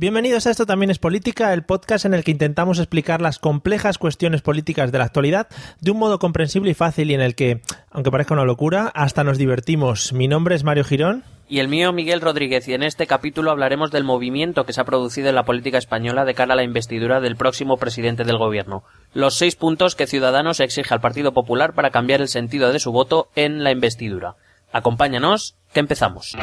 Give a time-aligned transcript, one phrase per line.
[0.00, 3.98] Bienvenidos a Esto también es política, el podcast en el que intentamos explicar las complejas
[3.98, 7.60] cuestiones políticas de la actualidad de un modo comprensible y fácil y en el que,
[7.90, 10.14] aunque parezca una locura, hasta nos divertimos.
[10.14, 11.22] Mi nombre es Mario Girón.
[11.50, 14.84] Y el mío, Miguel Rodríguez, y en este capítulo hablaremos del movimiento que se ha
[14.84, 18.84] producido en la política española de cara a la investidura del próximo presidente del gobierno.
[19.12, 22.90] Los seis puntos que Ciudadanos exige al Partido Popular para cambiar el sentido de su
[22.90, 24.36] voto en la investidura.
[24.72, 26.38] Acompáñanos, que empezamos.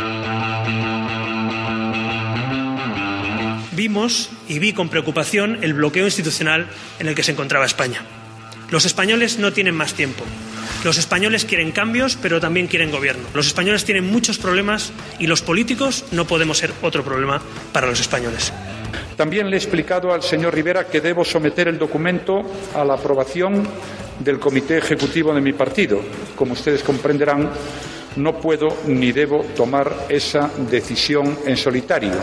[3.78, 6.66] Vimos y vi con preocupación el bloqueo institucional
[6.98, 8.02] en el que se encontraba España.
[8.72, 10.24] Los españoles no tienen más tiempo.
[10.84, 13.28] Los españoles quieren cambios, pero también quieren gobierno.
[13.36, 17.40] Los españoles tienen muchos problemas y los políticos no podemos ser otro problema
[17.72, 18.52] para los españoles.
[19.16, 22.42] También le he explicado al señor Rivera que debo someter el documento
[22.74, 23.64] a la aprobación
[24.18, 26.02] del Comité Ejecutivo de mi partido.
[26.36, 27.52] Como ustedes comprenderán,
[28.16, 32.14] no puedo ni debo tomar esa decisión en solitario.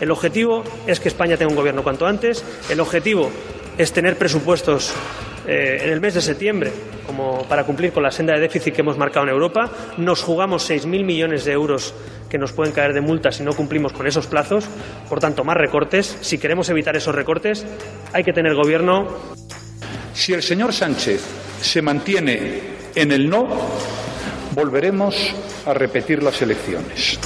[0.00, 2.44] El objetivo es que España tenga un gobierno cuanto antes.
[2.70, 3.30] El objetivo
[3.76, 4.92] es tener presupuestos
[5.46, 6.72] eh, en el mes de septiembre
[7.06, 9.70] como para cumplir con la senda de déficit que hemos marcado en Europa.
[9.96, 11.94] Nos jugamos 6.000 millones de euros
[12.28, 14.66] que nos pueden caer de multa si no cumplimos con esos plazos.
[15.08, 16.18] Por tanto, más recortes.
[16.20, 17.64] Si queremos evitar esos recortes,
[18.12, 19.08] hay que tener gobierno.
[20.12, 21.22] Si el señor Sánchez
[21.62, 22.60] se mantiene
[22.94, 23.48] en el no,
[24.54, 27.18] volveremos a repetir las elecciones.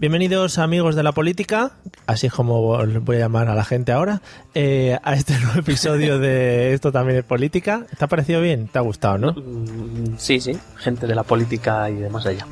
[0.00, 1.72] Bienvenidos amigos de la política,
[2.06, 2.62] así como
[3.00, 4.22] voy a llamar a la gente ahora,
[4.54, 7.84] eh, a este nuevo episodio de Esto también es política.
[7.98, 8.68] ¿Te ha parecido bien?
[8.68, 9.32] ¿Te ha gustado, no?
[9.32, 12.46] Mm, Sí, sí, gente de la política y demás allá.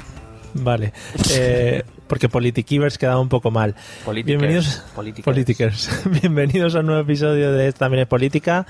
[0.54, 0.92] Vale,
[1.30, 3.74] eh, porque Politikivers quedaba un poco mal.
[4.04, 5.24] Politikers, Bienvenidos, politikers.
[5.24, 6.02] Politikers.
[6.22, 8.66] Bienvenidos a un nuevo episodio de también es política,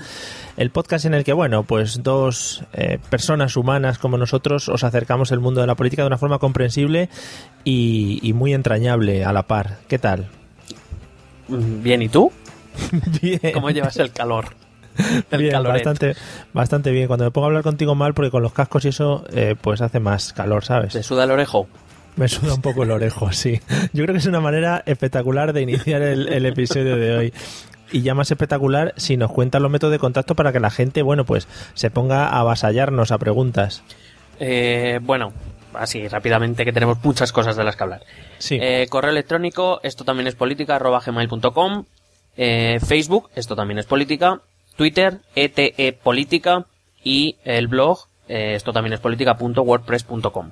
[0.57, 5.31] el podcast en el que, bueno, pues dos eh, personas humanas como nosotros os acercamos
[5.31, 7.09] el mundo de la política de una forma comprensible
[7.63, 9.77] y, y muy entrañable a la par.
[9.87, 10.27] ¿Qué tal?
[11.47, 12.31] Mm, Bien, ¿y tú?
[13.21, 13.39] Bien.
[13.53, 14.45] ¿Cómo llevas el calor?
[15.31, 15.85] El Bien, caloret.
[15.85, 16.15] bastante,
[16.53, 17.05] bastante bien.
[17.05, 19.79] Cuando me pongo a hablar contigo mal, porque con los cascos y eso, eh, pues
[19.81, 20.93] hace más calor, ¿sabes?
[20.93, 21.67] ¿Te suda el orejo?
[22.17, 23.61] Me suda un poco el orejo, sí.
[23.93, 27.33] Yo creo que es una manera espectacular de iniciar el, el episodio de hoy.
[27.91, 31.01] Y ya más espectacular si nos cuentan los métodos de contacto para que la gente,
[31.03, 33.83] bueno, pues se ponga a avasallarnos a preguntas.
[34.39, 35.31] Eh, bueno,
[35.73, 38.01] así rápidamente que tenemos muchas cosas de las que hablar.
[38.39, 38.57] Sí.
[38.61, 41.85] Eh, correo electrónico, esto también es política, arroba gmail.com.
[42.35, 44.41] Eh, Facebook, esto también es política.
[44.75, 46.65] Twitter, ETE Política.
[47.03, 50.51] Y el blog, eh, esto también es política.wordpress.com.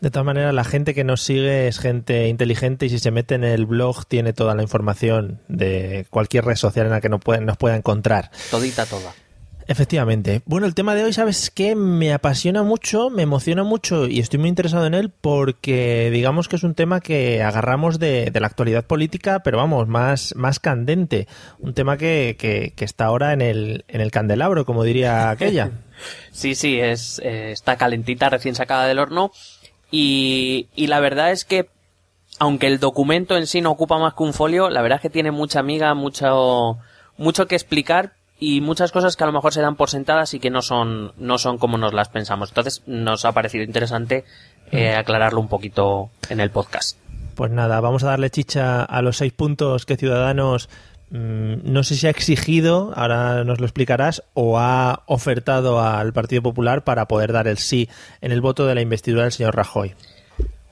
[0.00, 3.34] De todas maneras, la gente que nos sigue es gente inteligente y si se mete
[3.34, 7.20] en el blog tiene toda la información de cualquier red social en la que nos
[7.20, 8.30] pueda, nos pueda encontrar.
[8.50, 9.12] Todita toda.
[9.68, 10.40] Efectivamente.
[10.46, 11.74] Bueno, el tema de hoy, ¿sabes qué?
[11.74, 16.56] Me apasiona mucho, me emociona mucho y estoy muy interesado en él porque digamos que
[16.56, 21.28] es un tema que agarramos de, de la actualidad política, pero vamos, más, más candente.
[21.58, 25.70] Un tema que, que, que está ahora en el, en el candelabro, como diría aquella.
[26.30, 29.32] Sí, sí, es, eh, está calentita, recién sacada del horno.
[29.90, 31.70] Y, y la verdad es que,
[32.38, 35.10] aunque el documento en sí no ocupa más que un folio, la verdad es que
[35.10, 36.78] tiene mucha amiga, mucho,
[37.16, 40.40] mucho que explicar y muchas cosas que a lo mejor se dan por sentadas y
[40.40, 42.50] que no son, no son como nos las pensamos.
[42.50, 44.24] Entonces, nos ha parecido interesante
[44.70, 46.98] eh, aclararlo un poquito en el podcast.
[47.34, 51.94] Pues nada, vamos a darle chicha a los seis puntos que Ciudadanos mm, no sé
[51.94, 57.32] si ha exigido, ahora nos lo explicarás, o ha ofertado al Partido Popular para poder
[57.32, 57.88] dar el sí
[58.20, 59.94] en el voto de la investidura del señor Rajoy.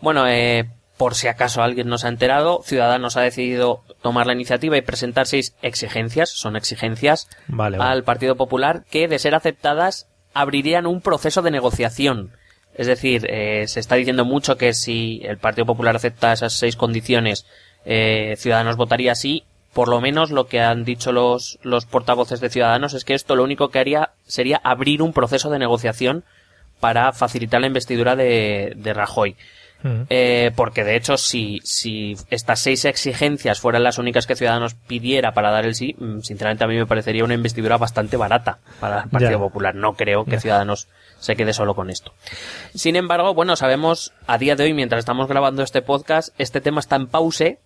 [0.01, 4.35] Bueno, eh, por si acaso alguien no se ha enterado, Ciudadanos ha decidido tomar la
[4.35, 7.91] iniciativa y presentar seis exigencias, son exigencias, Vale, vale.
[7.93, 12.33] al Partido Popular que, de ser aceptadas, abrirían un proceso de negociación.
[12.75, 16.77] Es decir, eh, se está diciendo mucho que si el Partido Popular acepta esas seis
[16.77, 17.47] condiciones,
[17.87, 19.45] eh, Ciudadanos votaría sí.
[19.77, 23.37] Por lo menos lo que han dicho los, los portavoces de Ciudadanos es que esto
[23.37, 26.25] lo único que haría sería abrir un proceso de negociación
[26.81, 29.37] para facilitar la investidura de, de Rajoy.
[29.83, 30.05] Mm.
[30.09, 35.33] Eh, porque de hecho, si, si estas seis exigencias fueran las únicas que Ciudadanos pidiera
[35.33, 39.03] para dar el sí, mm, sinceramente a mí me parecería una investidura bastante barata para
[39.03, 39.39] el Partido.
[39.39, 39.75] Popular.
[39.75, 40.41] No creo que.
[40.41, 42.15] Ciudadanos se quede solo con esto.
[42.75, 46.81] Sin embargo, bueno, sabemos a día de hoy, mientras estamos grabando este podcast, este tema
[46.81, 47.59] está en pause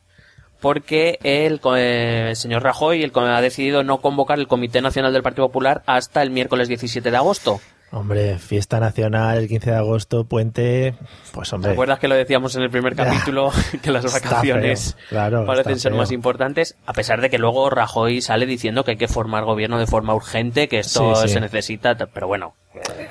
[0.60, 5.22] porque el, co- eh, señor Rajoy el ha decidido no convocar el Comité Nacional del
[5.22, 7.60] Partido Popular hasta el miércoles 17 de agosto.
[7.92, 10.94] Hombre, fiesta nacional, el 15 de agosto, puente,
[11.32, 11.72] pues ¿Te hombre.
[11.72, 13.50] acuerdas que lo decíamos en el primer capítulo?
[13.82, 15.98] que las vacaciones feo, claro, parecen ser feo.
[16.00, 19.76] más importantes, a pesar de que luego Rajoy sale diciendo que hay que formar gobierno
[19.80, 21.34] de forma urgente, que esto Sí, sí.
[21.34, 22.54] se necesita, pero bueno,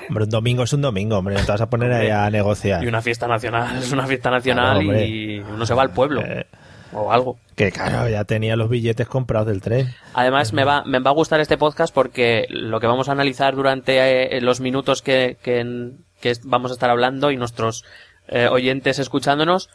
[0.08, 2.82] Hombre, un domingo es un domingo, hombre, no te vas a poner ahí a negociar.
[2.82, 6.22] Y una fiesta nacional es una fiesta nacional Claro, y uno se va al pueblo.
[6.24, 6.46] Eh.
[6.92, 7.38] O algo.
[7.56, 9.94] Que claro, ya tenía los billetes comprados del tren.
[10.14, 13.54] Además, me va, me va a gustar este podcast porque lo que vamos a analizar
[13.54, 17.84] durante eh, los minutos que, que, que vamos a estar hablando y nuestros
[18.28, 19.68] eh, oyentes escuchándonos,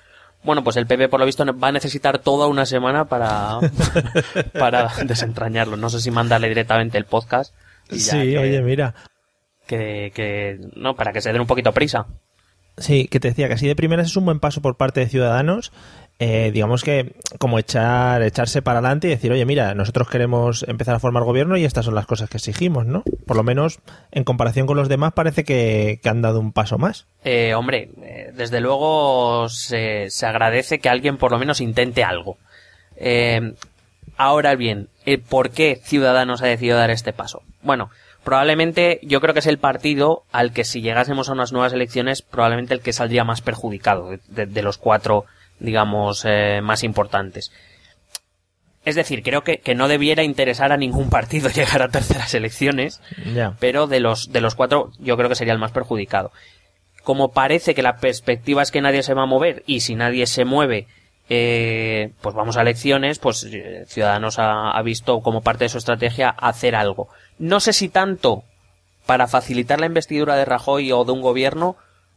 [0.43, 3.59] bueno, pues el PP por lo visto va a necesitar toda una semana para,
[4.59, 5.77] para desentrañarlo.
[5.77, 7.53] No sé si mandarle directamente el podcast.
[7.89, 8.93] y ya Sí, que- oye, mira.
[9.67, 12.05] que, que, no, para que se den un poquito prisa.
[12.77, 15.07] Sí, que te decía que así de primeras es un buen paso por parte de
[15.07, 15.71] Ciudadanos.
[16.19, 20.95] Eh, digamos que como echar echarse para adelante y decir, oye, mira, nosotros queremos empezar
[20.95, 23.03] a formar gobierno y estas son las cosas que exigimos, ¿no?
[23.25, 23.79] Por lo menos
[24.11, 27.07] en comparación con los demás parece que, han dado un paso más.
[27.23, 32.37] Eh, hombre, eh, desde luego se, se agradece que alguien por lo menos intente algo.
[32.97, 33.53] Eh,
[34.17, 37.43] ahora bien, eh, ¿por qué Ciudadanos ha decidido dar este paso?
[37.61, 37.89] Bueno,
[38.23, 42.21] probablemente yo creo que es el partido al que si llegásemos a unas nuevas elecciones,
[42.21, 45.25] probablemente el que saldría más perjudicado de los cuatro,
[45.59, 47.51] digamos, eh, más importantes.
[48.83, 53.01] Es decir, creo que, que no debiera interesar a ningún partido llegar a terceras elecciones,
[53.59, 56.31] pero de los, de los cuatro yo creo que sería el más perjudicado.
[57.03, 60.25] Como parece que la perspectiva es que nadie se va a mover y si nadie
[60.25, 60.87] se mueve,
[61.29, 65.77] eh, pues vamos a elecciones, pues eh, Ciudadanos ha, ha visto como parte de su
[65.77, 67.09] estrategia hacer algo.
[67.37, 68.43] No sé si tanto
[69.05, 71.75] para facilitar la investidura de Rajoy o de un gobierno,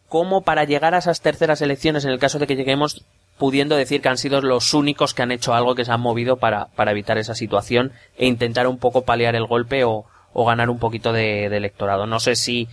[0.08, 3.04] como para llegar a esas terceras elecciones en el caso de que lleguemos
[3.38, 6.36] pudiendo decir que han sido los únicos que han hecho algo que se han movido
[6.36, 10.68] para, para evitar esa situación e intentar un poco paliar el golpe o, o ganar
[10.70, 12.06] un poquito de, de electorado.
[12.06, 12.68] No sé si,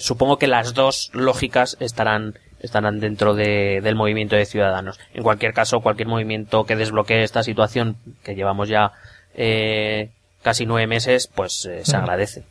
[0.00, 4.98] supongo que las dos lógicas estarán, estarán dentro de- del movimiento de ciudadanos.
[5.14, 8.92] En cualquier caso, cualquier movimiento que desbloquee esta situación, que llevamos ya
[9.34, 10.10] eh,
[10.42, 12.44] casi nueve meses, pues eh, se agradece.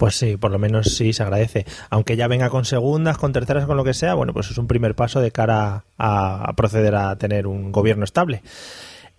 [0.00, 1.66] Pues sí, por lo menos sí se agradece.
[1.90, 4.66] Aunque ya venga con segundas, con terceras, con lo que sea, bueno, pues es un
[4.66, 8.40] primer paso de cara a, a proceder a tener un gobierno estable.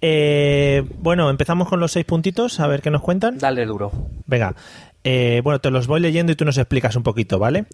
[0.02, 3.38] Eh, bueno, empezamos con los seis puntitos, a ver qué nos cuentan.
[3.38, 3.92] Dale duro.
[4.26, 4.56] Venga,
[5.04, 7.66] eh, bueno, te los voy leyendo y tú nos explicas un poquito, ¿vale?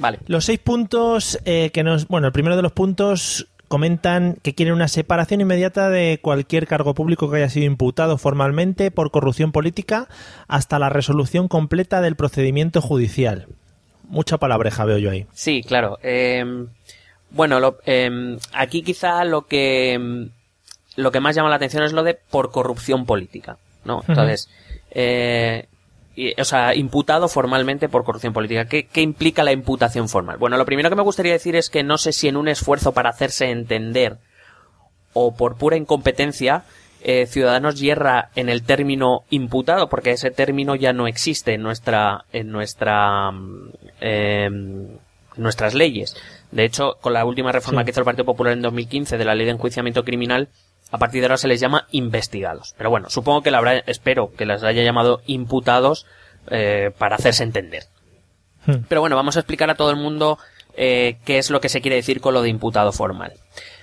[0.00, 0.18] Vale.
[0.26, 2.08] Los seis puntos eh, que nos...
[2.08, 6.94] Bueno, el primero de los puntos comentan que quieren una separación inmediata de cualquier cargo
[6.94, 10.08] público que haya sido imputado formalmente por corrupción política
[10.48, 13.46] hasta la resolución completa del procedimiento judicial.
[14.08, 15.26] Mucha palabreja veo yo ahí.
[15.34, 15.98] Sí, claro.
[16.02, 16.44] Eh,
[17.30, 20.28] bueno, lo- eh, aquí quizá lo que
[20.96, 24.02] lo que más llama la atención es lo de por corrupción política, ¿no?
[24.08, 24.48] Entonces,
[24.90, 25.67] eh,
[26.38, 28.66] o sea, imputado formalmente por corrupción política.
[28.66, 30.36] ¿Qué, ¿Qué implica la imputación formal?
[30.38, 32.92] Bueno, lo primero que me gustaría decir es que no sé si en un esfuerzo
[32.92, 34.18] para hacerse entender
[35.12, 36.64] o por pura incompetencia,
[37.02, 42.24] eh, Ciudadanos hierra en el término imputado, porque ese término ya no existe en nuestra,
[42.32, 43.30] en nuestra,
[44.00, 44.98] en
[45.36, 46.16] nuestras leyes.
[46.50, 47.84] De hecho, con la última reforma Sí.
[47.86, 50.48] que hizo el Partido Popular en 2015 de la ley de enjuiciamiento criminal,
[50.90, 52.74] a partir de ahora se les llama investigados.
[52.76, 56.06] Pero bueno, supongo que la habrá, espero que las haya llamado imputados
[56.50, 57.84] eh, para hacerse entender.
[58.66, 58.84] Hmm.
[58.88, 60.38] Pero bueno, vamos a explicar a todo el mundo
[60.76, 63.32] eh, qué es lo que se quiere decir con lo de imputado formal.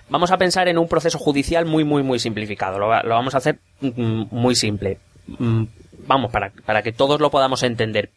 [0.10, 2.78] Vamos a pensar en un proceso judicial muy, muy, muy simplificado.
[2.78, 5.00] Lo, lo vamos a hacer mm, muy simple.
[5.28, 5.66] Mm,
[6.08, 8.12] Vamos, para, para que todos lo podamos entender.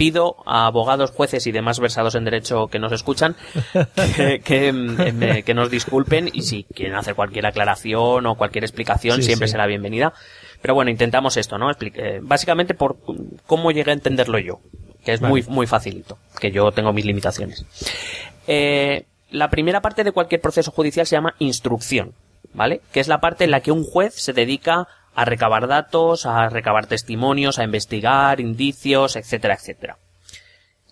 [0.00, 3.36] Pido a abogados, jueces y demás versados en derecho que nos escuchan
[4.16, 8.64] que, que, mm, me- que nos disculpen y si quieren hacer cualquier aclaración o cualquier
[8.64, 9.52] explicación Sí, siempre sí.
[9.52, 10.14] será bienvenida.
[10.62, 11.70] Pero bueno, intentamos esto, ¿no?
[11.70, 12.96] Eh, básicamente por
[13.46, 14.60] cómo llegué a entenderlo yo,
[15.04, 15.32] que es Vale.
[15.32, 17.66] muy, muy facilito, que yo tengo mis limitaciones.
[18.46, 22.14] Eh, la primera parte de cualquier proceso judicial se llama instrucción,
[22.54, 22.80] ¿vale?
[22.90, 26.48] Que es la parte en la que un juez se dedica a recabar datos, a
[26.48, 29.98] recabar testimonios, a investigar indicios, etcétera, etcétera.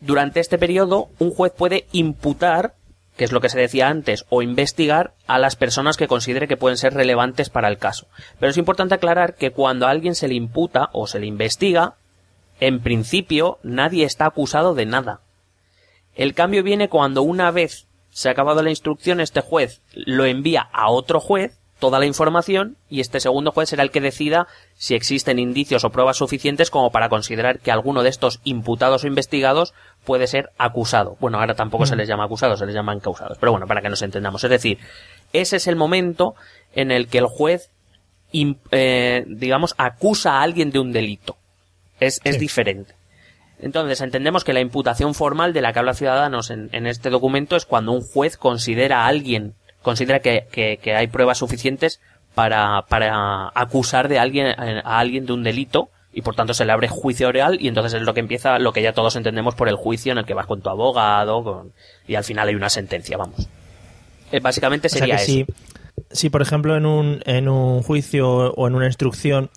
[0.01, 2.75] Durante este periodo, un juez puede imputar,
[3.17, 6.57] que es lo que se decía antes, o investigar a las personas que considere que
[6.57, 8.07] pueden ser relevantes para el caso.
[8.39, 11.95] Pero es importante aclarar que cuando a alguien se le imputa o se le investiga,
[12.61, 15.21] en principio nadie está acusado de nada.
[16.15, 20.69] El cambio viene cuando una vez se ha acabado la instrucción, este juez lo envía
[20.73, 24.94] a otro juez toda la información y este segundo juez será el que decida si
[24.94, 29.75] existen indicios o pruebas suficientes como para considerar que alguno de estos imputados o investigados
[30.04, 31.16] puede ser acusado.
[31.20, 33.88] Bueno, ahora tampoco se les llama acusados, se les llama encausados, pero bueno, para que
[33.88, 34.42] nos entendamos.
[34.44, 34.78] Es decir,
[35.32, 36.35] ese es el momento
[36.75, 37.70] en el que el juez,
[38.32, 41.37] eh, digamos, acusa a alguien de un delito.
[42.00, 42.94] Es, es diferente.
[43.61, 47.56] Entonces, entendemos que la imputación formal de la que habla Ciudadanos en, en este documento
[47.56, 52.00] es cuando un juez considera a alguien, considera que, que- que hay pruebas suficientes
[52.35, 56.73] para, para acusar de alguien, a alguien de un delito y por tanto se le
[56.73, 59.68] abre juicio oral y entonces es lo que empieza lo que ya todos entendemos por
[59.68, 61.73] el juicio en el que vas con tu abogado con,
[62.06, 63.49] y al final hay una sentencia, vamos.
[64.32, 65.52] Eh, básicamente sería o sea que eso.
[66.11, 69.50] Si, si, por ejemplo, en un, en un juicio o en una instrucción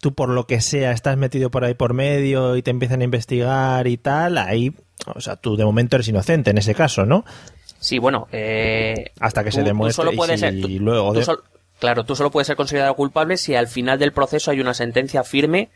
[0.00, 3.04] tú por lo que sea estás metido por ahí por medio y te empiezan a
[3.04, 4.72] investigar y tal, ahí,
[5.14, 7.24] o sea, tú de momento eres inocente en ese caso, ¿no?
[7.80, 11.18] Sí, bueno, eh, hasta que tú, se demuestre solo puedes y, ser, y luego tú
[11.18, 11.24] de...
[11.24, 11.42] sol,
[11.78, 15.24] claro, tú solo puedes ser considerado culpable si al final del proceso hay una sentencia
[15.24, 15.70] firme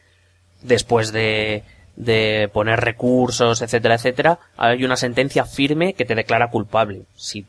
[0.62, 1.64] después de,
[1.96, 7.02] de poner recursos, etcétera, etcétera, hay una sentencia firme que te declara culpable.
[7.14, 7.46] Si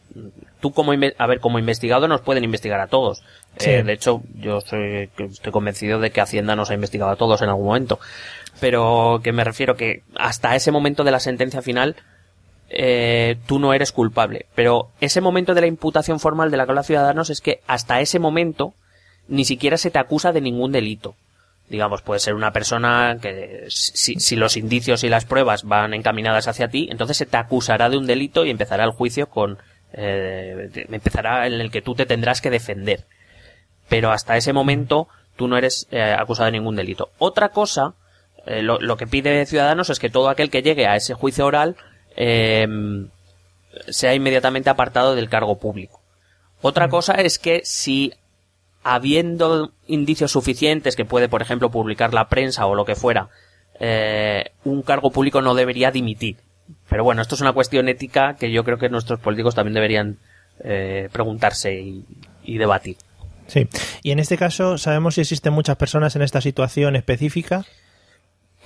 [0.59, 3.23] tú como a ver como investigado nos pueden investigar a todos.
[3.57, 3.71] Sí.
[3.71, 7.41] Eh, de hecho, yo soy, estoy convencido de que Hacienda nos ha investigado a todos
[7.41, 7.99] en algún momento.
[8.59, 11.95] Pero que me refiero que hasta ese momento de la sentencia final
[12.75, 14.45] eh, tú no eres culpable.
[14.55, 18.19] Pero ese momento de la imputación formal de la de Ciudadanos es que hasta ese
[18.19, 18.73] momento
[19.27, 21.15] ni siquiera se te acusa de ningún delito
[21.69, 26.47] digamos, puede ser una persona que si, si, los indicios y las pruebas van encaminadas
[26.47, 29.57] hacia ti, entonces se te acusará de un delito y empezará el juicio con,
[29.93, 33.05] eh, empezará en el que tú te tendrás que defender.
[33.89, 37.09] Pero hasta ese momento tú no eres eh, acusado de ningún delito.
[37.17, 37.93] Otra cosa,
[38.45, 41.45] eh, lo, lo, que pide Ciudadanos es que todo aquel que llegue a ese juicio
[41.45, 41.75] oral
[42.15, 46.01] sea inmediatamente apartado del cargo público.
[46.61, 48.13] Otra cosa es que si
[48.83, 53.29] habiendo indicios suficientes que puede, por ejemplo, publicar la prensa o lo que fuera,
[53.79, 56.37] eh, un cargo público no debería dimitir.
[56.87, 60.17] Pero bueno, esto es una cuestión ética que yo creo que nuestros políticos también deberían
[60.63, 62.05] eh, preguntarse y,
[62.43, 62.97] y, debatir.
[63.47, 63.67] Sí.
[64.03, 67.65] Y en este caso, ¿sabemos si existen muchas personas en esta situación específica?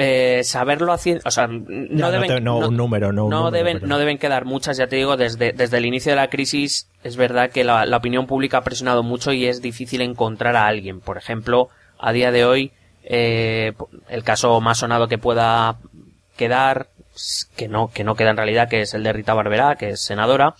[0.01, 3.31] Eh, saberlo haciendo, o sea, no, no deben, te, no, no, un número, no, un
[3.31, 3.87] no número, deben, pero...
[3.87, 7.17] no deben quedar muchas, ya te digo, desde, desde el inicio de la crisis es
[7.17, 11.01] verdad que la, la, opinión pública ha presionado mucho y es difícil encontrar a alguien.
[11.01, 11.67] Por ejemplo,
[11.99, 12.71] a día de hoy,
[13.03, 13.73] eh,
[14.07, 15.79] el caso más sonado que pueda
[16.37, 16.87] quedar,
[17.57, 20.01] que no, que no queda en realidad, que es el de Rita Barberá, que es
[20.01, 20.55] senadora,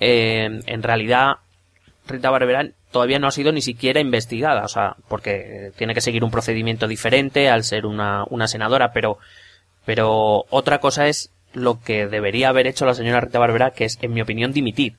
[0.00, 1.34] eh, en realidad,
[2.06, 6.24] Rita Barberá todavía no ha sido ni siquiera investigada, o sea, porque tiene que seguir
[6.24, 9.18] un procedimiento diferente al ser una, una senadora, pero,
[9.84, 13.98] pero otra cosa es lo que debería haber hecho la señora Rita Barberá, que es,
[14.02, 14.96] en mi opinión, dimitir.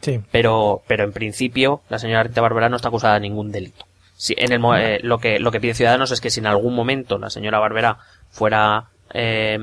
[0.00, 0.20] Sí.
[0.30, 3.86] Pero, pero en principio, la señora Rita Barberá no está acusada de ningún delito.
[4.16, 6.74] Si en el, eh, lo que, lo que pide Ciudadanos es que si en algún
[6.74, 7.98] momento la señora Barberá
[8.30, 9.58] fuera, eh,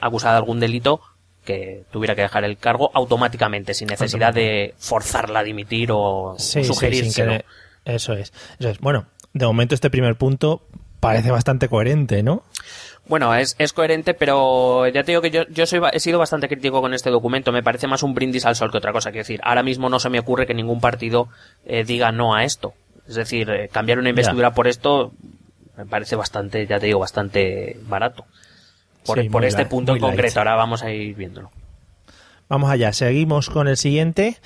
[0.00, 1.00] acusada de algún delito,
[1.44, 6.64] que tuviera que dejar el cargo automáticamente, sin necesidad de forzarla a dimitir o sí,
[6.64, 7.32] sugerírselo.
[7.32, 7.94] Sí, que...
[7.94, 8.32] Eso es.
[8.58, 8.78] Eso es.
[8.78, 10.62] Bueno, de momento este primer punto
[11.00, 12.44] parece bastante coherente, ¿no?
[13.06, 16.46] Bueno, es, es coherente, pero ya te digo que yo, yo soy, he sido bastante
[16.46, 17.50] crítico con este documento.
[17.50, 19.10] Me parece más un brindis al sol que otra cosa.
[19.10, 21.28] Quiero decir, ahora mismo no se me ocurre que ningún partido
[21.66, 22.74] eh, diga no a esto.
[23.08, 25.12] Es decir, eh, cambiar una investidura por esto
[25.76, 28.26] me parece bastante, ya te digo, bastante barato
[29.04, 30.10] por, sí, por este light, punto en light.
[30.10, 30.40] concreto.
[30.40, 31.50] Ahora vamos a ir viéndolo.
[32.52, 34.36] Vamos allá, seguimos con el siguiente.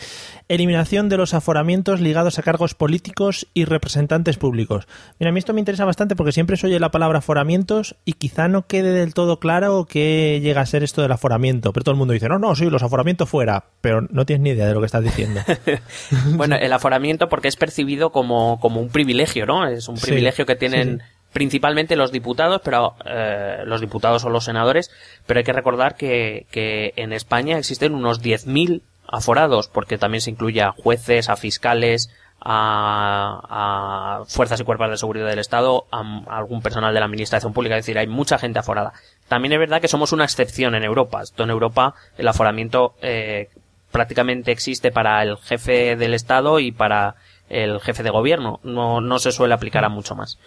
[0.47, 4.87] Eliminación de los aforamientos ligados a cargos políticos y representantes públicos.
[5.19, 8.13] Mira, a mí esto me interesa bastante porque siempre se oye la palabra aforamientos y
[8.13, 11.73] quizá no quede del todo claro qué llega a ser esto del aforamiento.
[11.73, 13.65] Pero todo el mundo dice, no, no, sí, los aforamientos fuera.
[13.81, 15.41] Pero no tienes ni idea de lo que estás diciendo.
[16.35, 19.67] bueno, el aforamiento porque es percibido como, como un privilegio, ¿no?
[19.67, 21.01] Es un privilegio sí, que tienen...
[21.01, 24.91] Sí, sí principalmente los diputados, pero eh, los diputados o los senadores,
[25.27, 30.31] pero hay que recordar que, que en España existen unos 10.000 aforados, porque también se
[30.31, 32.09] incluye a jueces, a fiscales,
[32.41, 37.05] a, a, fuerzas y cuerpos de seguridad del Estado, a, a, algún personal de la
[37.05, 38.95] administración pública, es decir, hay mucha gente aforada.
[39.29, 41.21] También es verdad que somos una excepción en Europa.
[41.21, 43.51] Esto en Europa el aforamiento eh,
[43.93, 47.17] prácticamente existe para el jefe del Estado y para
[47.51, 48.59] el jefe de gobierno.
[48.63, 50.39] No, no se suele aplicar a mucho más.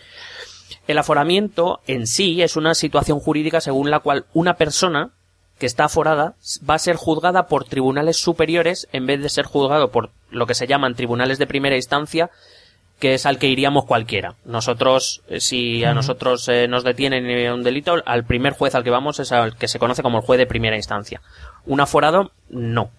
[0.89, 5.11] El aforamiento en sí es una situación jurídica según la cual una persona
[5.59, 6.33] que está aforada
[6.67, 10.55] va a ser juzgada por tribunales superiores en vez de ser juzgado por lo que
[10.55, 12.31] se llaman tribunales de primera instancia,
[12.97, 14.33] que es al que iríamos cualquiera.
[14.45, 19.19] Nosotros, si a nosotros eh, nos detienen un delito, al primer juez al que vamos
[19.19, 21.21] es al que se conoce como el juez de primera instancia.
[21.67, 22.89] Un aforado, no.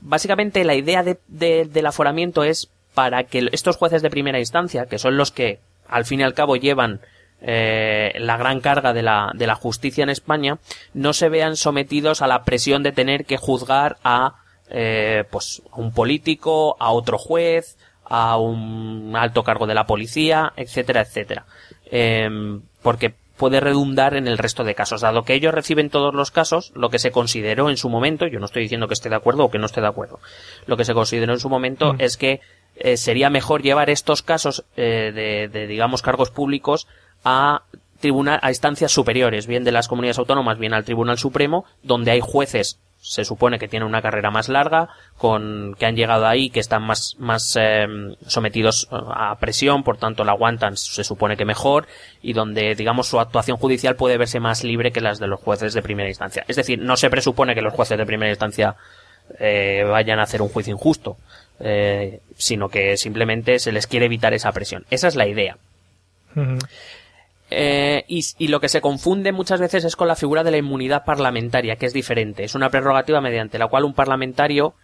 [0.00, 4.86] Básicamente la idea de, de, del aforamiento es para que estos jueces de primera instancia,
[4.86, 7.02] que son los que al fin y al cabo llevan
[7.42, 10.58] eh, la gran carga de la, de la justicia en España,
[10.94, 14.36] no se vean sometidos a la presión de tener que juzgar a,
[14.70, 20.52] eh, pues, a un político, a otro juez, a un alto cargo de la policía,
[20.56, 21.46] etcétera, etcétera.
[21.90, 22.28] Eh,
[22.82, 25.00] porque puede redundar en el resto de casos.
[25.00, 28.38] Dado que ellos reciben todos los casos, lo que se consideró en su momento, yo
[28.38, 30.20] no estoy diciendo que esté de acuerdo o que no esté de acuerdo,
[30.66, 32.00] lo que se consideró en su momento mm.
[32.00, 32.40] es que
[32.76, 36.86] eh, sería mejor llevar estos casos eh, de, de, digamos, cargos públicos
[37.26, 37.62] a
[38.00, 42.20] tribunal, a instancias superiores, bien de las comunidades autónomas, bien al Tribunal Supremo, donde hay
[42.22, 46.58] jueces se supone que tienen una carrera más larga, con que han llegado ahí, que
[46.58, 47.86] están más, más eh,
[48.26, 51.86] sometidos a presión, por tanto la aguantan, se supone que mejor,
[52.20, 55.72] y donde, digamos, su actuación judicial puede verse más libre que las de los jueces
[55.72, 56.44] de primera instancia.
[56.48, 58.74] Es decir, no se presupone que los jueces de primera instancia
[59.38, 61.16] eh, vayan a hacer un juicio injusto,
[61.60, 64.84] eh, sino que simplemente se les quiere evitar esa presión.
[64.90, 65.58] Esa es la idea.
[67.50, 71.04] Eh, y, lo que se confunde muchas veces es con la figura de la inmunidad
[71.04, 72.44] parlamentaria, que es diferente.
[72.44, 74.74] Es una prerrogativa mediante la cual un parlamentario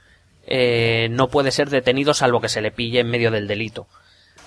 [0.47, 3.87] eh, no puede ser detenido salvo que se le pille en medio del delito.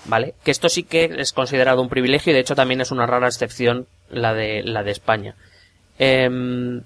[0.06, 0.34] ¿Vale?
[0.44, 3.26] Que esto sí que es considerado un privilegio y de hecho también es una rara
[3.26, 5.34] excepción la de, la de España.
[5.98, 6.82] Em,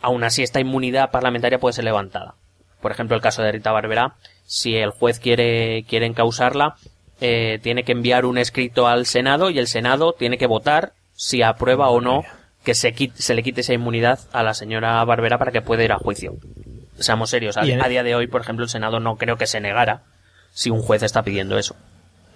[0.00, 2.34] aún así, esta inmunidad parlamentaria puede ser levantada.
[2.80, 4.14] Por ejemplo, el caso de Rita Barberá,
[4.46, 6.76] si el juez quiere, quiere encausarla,
[7.22, 11.42] eh, tiene que enviar un escrito al Senado y el Senado tiene que votar si
[11.42, 12.24] aprueba o no
[12.64, 15.92] que se, se le quite esa inmunidad a la señora Barbera para que pueda ir
[15.92, 16.34] a juicio.
[16.98, 19.60] Seamos serios, a, a, día de hoy, por ejemplo, el Senado no creo que se
[19.60, 20.02] negara
[20.52, 21.76] si un juez está pidiendo eso.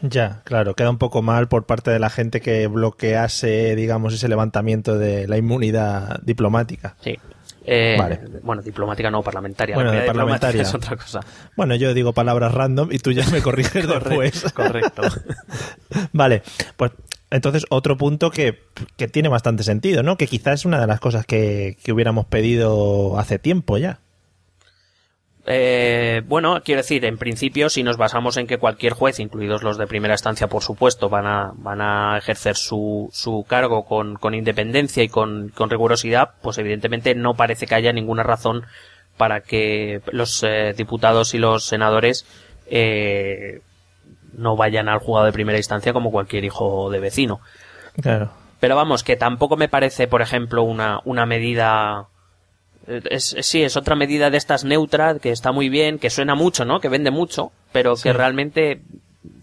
[0.02, 4.28] Ya, claro, queda un poco mal por parte de la gente que bloquease, digamos, ese
[4.28, 6.96] levantamiento de la inmunidad diplomática.
[7.00, 7.18] Sí.
[7.66, 7.98] Eh,
[8.42, 9.74] Bueno, diplomática no, parlamentaria.
[9.74, 11.20] Bueno, parlamentaria es otra cosa.
[11.56, 14.52] Bueno, yo digo palabras random y tú ya me corriges después.
[14.52, 15.02] Correcto.
[16.12, 16.42] vale,
[16.76, 16.92] pues
[17.30, 18.62] entonces otro punto que,
[18.96, 20.16] que, tiene bastante sentido, ¿no?
[20.16, 23.98] Que quizás es una de las cosas que, que hubiéramos pedido hace tiempo ya.
[25.48, 29.78] Eh, bueno, quiero decir, en principio, si nos basamos en que cualquier juez, incluidos los
[29.78, 34.34] de primera instancia, por supuesto, van a, van a ejercer su, su cargo con, con
[34.34, 38.66] independencia y con, con, rigurosidad, pues evidentemente no parece que haya ninguna razón
[39.16, 42.26] para que los eh, diputados y los senadores
[42.66, 43.60] eh,
[44.32, 47.40] no vayan al juzgado de primera instancia como cualquier hijo de vecino.
[48.02, 48.32] Claro.
[48.58, 52.08] Pero vamos, que tampoco me parece, por ejemplo, una, una medida
[52.86, 56.64] es, sí, es otra medida de estas neutras que está muy bien, que suena mucho,
[56.64, 56.80] ¿no?
[56.80, 58.80] Que vende mucho, pero que realmente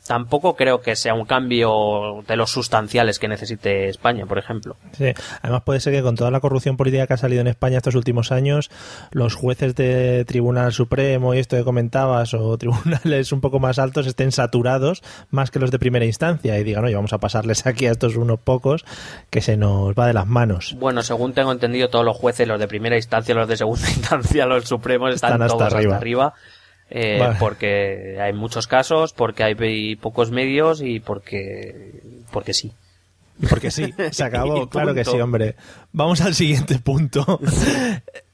[0.05, 4.75] tampoco creo que sea un cambio de los sustanciales que necesite España, por ejemplo.
[4.97, 7.77] Sí, además puede ser que con toda la corrupción política que ha salido en España
[7.77, 8.69] estos últimos años,
[9.11, 14.07] los jueces de Tribunal Supremo y esto que comentabas, o tribunales un poco más altos,
[14.07, 17.87] estén saturados más que los de primera instancia y digan, oye, vamos a pasarles aquí
[17.87, 18.85] a estos unos pocos
[19.29, 20.75] que se nos va de las manos.
[20.79, 24.45] Bueno, según tengo entendido, todos los jueces, los de primera instancia, los de segunda instancia,
[24.45, 26.33] los supremos, están, hasta arriba
[26.89, 32.73] eh, porque hay muchos casos, porque hay pocos medios y porque, porque sí.
[33.49, 35.55] Porque sí, se acabó, claro que sí, hombre.
[35.91, 37.39] Vamos al siguiente punto.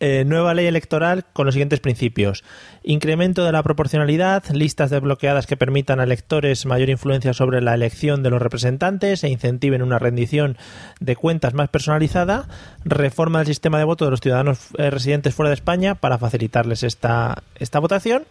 [0.02, 2.46] Eh, nueva ley electoral con los siguientes principios.
[2.84, 8.24] Incremento de la proporcionalidad, listas desbloqueadas que permitan a electores mayor influencia sobre la elección
[8.24, 10.58] de los representantes e incentiven una rendición
[11.02, 12.48] de cuentas más personalizada,
[12.86, 16.84] reforma del sistema de voto de los ciudadanos eh, residentes fuera de España para facilitarles
[16.84, 18.24] esta, esta votación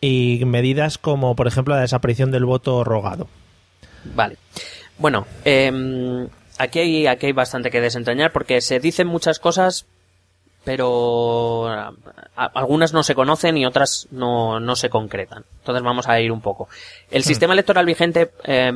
[0.00, 3.28] y medidas como, por ejemplo, la desaparición del voto rogado.
[4.16, 4.36] Vale.
[4.98, 6.28] Bueno, eh,
[6.58, 9.86] aquí, hay, aquí hay bastante que desentrañar porque se dicen muchas cosas,
[10.64, 11.68] pero
[12.34, 15.44] algunas no se conocen y otras no, no se concretan.
[15.58, 16.68] Entonces vamos a ir un poco.
[17.10, 17.24] El hmm.
[17.24, 18.72] sistema electoral vigente, eh,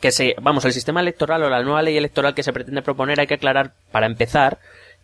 [0.00, 3.20] que se, vamos, el sistema electoral o la nueva ley electoral que se pretende proponer
[3.20, 4.58] hay que aclarar, para empezar,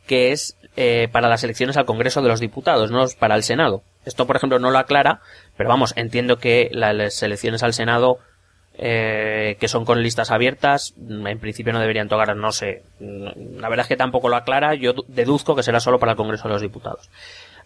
[0.07, 3.83] que es eh, para las elecciones al Congreso de los Diputados, no para el Senado.
[4.05, 5.21] Esto, por ejemplo, no lo aclara,
[5.57, 8.19] pero vamos, entiendo que las elecciones al Senado
[8.77, 12.83] eh, que son con listas abiertas, en principio no deberían tocar, no sé.
[13.01, 16.49] La verdad es que tampoco lo aclara, yo deduzco que será solo para el Congreso
[16.49, 17.09] de los Diputados.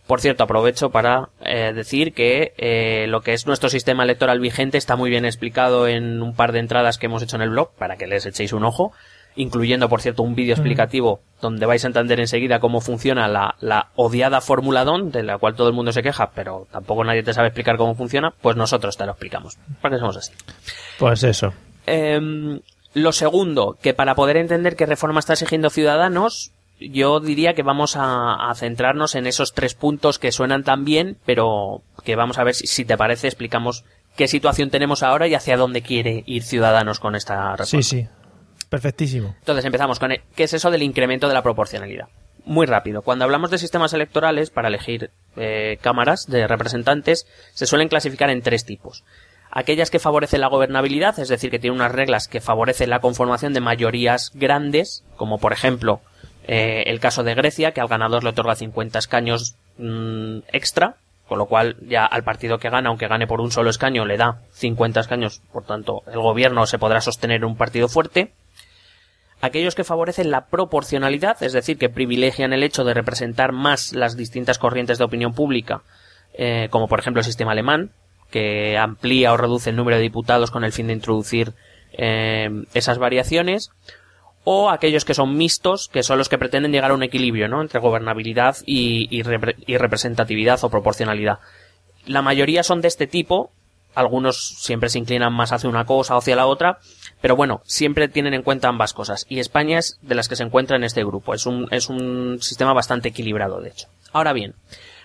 [0.07, 4.79] Por cierto, aprovecho para eh, decir que eh, lo que es nuestro sistema electoral vigente
[4.79, 7.73] está muy bien explicado en un par de entradas que hemos hecho en el blog,
[7.73, 8.92] para que les echéis un ojo
[9.37, 13.88] incluyendo, por cierto, un vídeo explicativo donde vais a entender enseguida cómo funciona la, la
[13.95, 17.33] odiada Fórmula DON, de la cual todo el mundo se queja, pero tampoco nadie te
[17.33, 20.33] sabe explicar cómo funciona, pues nosotros te lo explicamos, porque somos así.
[20.99, 21.53] Pues eso.
[21.87, 22.61] Em,
[22.95, 27.97] lo segundo, que para poder entender qué reforma está exigiendo Ciudadanos, yo diría que vamos
[27.97, 32.55] a, centrarnos en esos tres puntos que suenan tan bien, pero que vamos a ver
[32.55, 33.85] si, si, te parece explicamos
[34.17, 37.67] qué situación tenemos ahora y hacia dónde quiere ir Ciudadanos con esta reforma.
[37.67, 38.09] Sí, sí.
[38.69, 39.35] Perfectísimo.
[39.39, 42.09] Entonces empezamos con, ¿qué es eso del incremento de la proporcionalidad?
[42.45, 43.03] Muy rápido.
[43.03, 48.43] Cuando hablamos de sistemas electorales para elegir eh, cámaras de representantes, se suelen clasificar en
[48.43, 49.05] tres tipos.
[49.51, 53.55] Aquellas que favorecen la gobernabilidad, es decir, que tienen unas reglas que favorecen la conformación
[53.55, 56.01] de mayorías grandes, como por ejemplo
[56.47, 60.97] eh, el caso de Grecia, que al ganador le otorga 50 escaños mm, extra,
[61.29, 64.17] con lo cual ya al partido que gana, aunque gane por un solo escaño, le
[64.17, 68.33] da 50 escaños, por tanto el gobierno se podrá sostener un partido fuerte.
[69.40, 74.16] Aquellos que favorecen la proporcionalidad, es decir, que privilegian el hecho de representar más las
[74.16, 75.83] distintas corrientes de opinión pública,
[76.35, 77.92] eh, como por ejemplo el sistema alemán,
[78.31, 81.55] que amplía o reduce el número de diputados con el fin de introducir
[81.92, 83.70] eh, esas variaciones,
[84.44, 87.61] o aquellos que son mixtos, que son los que pretenden llegar a un equilibrio ¿no?
[87.61, 91.38] entre gobernabilidad y, y representatividad o proporcionalidad.
[92.07, 93.51] La mayoría son de este tipo,
[93.94, 96.79] algunos siempre se inclinan más hacia una cosa o hacia la otra,
[97.21, 99.27] pero bueno, siempre tienen en cuenta ambas cosas.
[99.29, 101.35] Y España es de las que se encuentra en este grupo.
[101.35, 103.89] Es un, es un sistema bastante equilibrado, de hecho.
[104.13, 104.55] Ahora bien,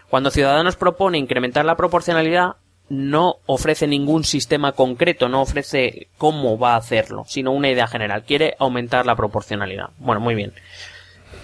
[0.10, 2.58] cuando Ciudadanos propone incrementar la proporcionalidad,
[2.90, 8.24] no ofrece ningún sistema concreto, no ofrece cómo va a hacerlo, sino una idea general.
[8.24, 9.90] Quiere aumentar la proporcionalidad.
[9.98, 10.54] Bueno, muy bien.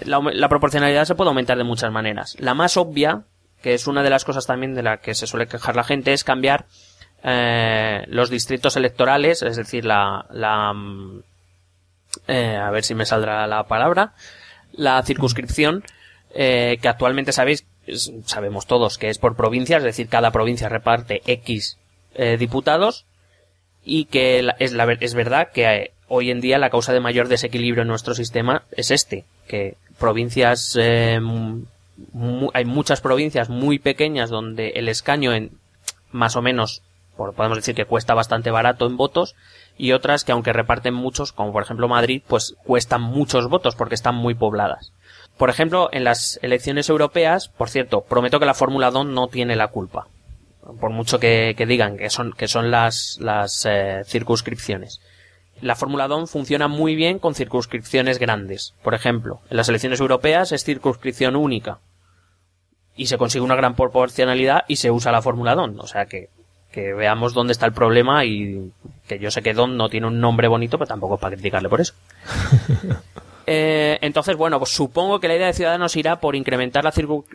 [0.04, 2.36] La, la, proporcionalidad se puede aumentar de muchas maneras.
[2.38, 3.24] La más obvia,
[3.60, 6.12] que es una de las cosas también de la que se suele quejar la gente,
[6.12, 6.66] es cambiar
[7.22, 10.74] eh, los distritos electorales, es decir, la, la
[12.26, 14.14] eh, a ver si me saldrá la palabra,
[14.72, 15.84] la circunscripción,
[16.34, 17.64] eh, que actualmente sabéis,
[18.24, 21.76] sabemos todos que es por provincias, es decir, cada provincia reparte X
[22.14, 23.06] eh, diputados
[23.84, 27.28] y que es, la, es verdad que eh, hoy en día la causa de mayor
[27.28, 31.20] desequilibrio en nuestro sistema es este, que provincias, eh,
[32.52, 35.52] hay muchas provincias muy pequeñas donde el escaño en
[36.10, 36.82] más o menos
[37.34, 39.34] podemos decir que cuesta bastante barato en votos,
[39.76, 43.94] y otras que aunque reparten muchos, como por ejemplo Madrid, pues cuestan muchos votos porque
[43.94, 44.92] están muy pobladas.
[45.38, 49.56] Por ejemplo, en las elecciones europeas, por cierto, prometo que la Fórmula 2 no tiene
[49.56, 50.08] la culpa.
[50.78, 55.00] Por mucho que, digan que son, que son las, las eh, circunscripciones.
[55.62, 58.74] La Fórmula 2 funciona muy bien con circunscripciones grandes.
[58.82, 61.78] Por ejemplo, en las elecciones europeas es circunscripción única.
[62.94, 65.70] Y se consigue una gran proporcionalidad y se usa la Fórmula 2.
[65.78, 66.28] O sea que
[66.70, 68.70] que veamos dónde está el problema y
[69.08, 71.68] que yo sé que Don no tiene un nombre bonito, pero tampoco es para criticarle
[71.68, 71.94] por eso.
[73.46, 76.92] eh, entonces, bueno, pues supongo que la idea de Ciudadanos irá por incrementar la,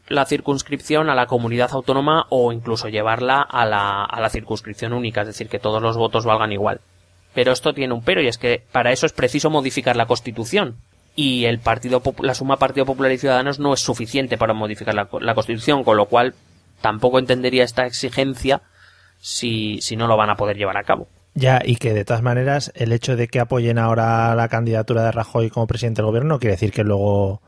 [0.08, 5.22] la, circunscripción a la comunidad autónoma o incluso llevarla a la, a la circunscripción única,
[5.22, 6.80] es decir, que todos los votos valgan igual.
[7.34, 10.78] Pero esto tiene un pero y es que para eso es preciso modificar la Constitución.
[11.18, 15.34] Y el partido, la suma Partido Popular y Ciudadanos no es suficiente para modificar la
[15.34, 16.36] Constitución, con lo cual
[16.82, 18.62] tampoco entendería esta exigencia
[19.26, 21.08] si, si no lo van a poder llevar a cabo.
[21.34, 25.12] Ya, y que de todas maneras el hecho de que apoyen ahora la candidatura de
[25.12, 27.42] Rajoy como presidente del gobierno no quiere decir que luego,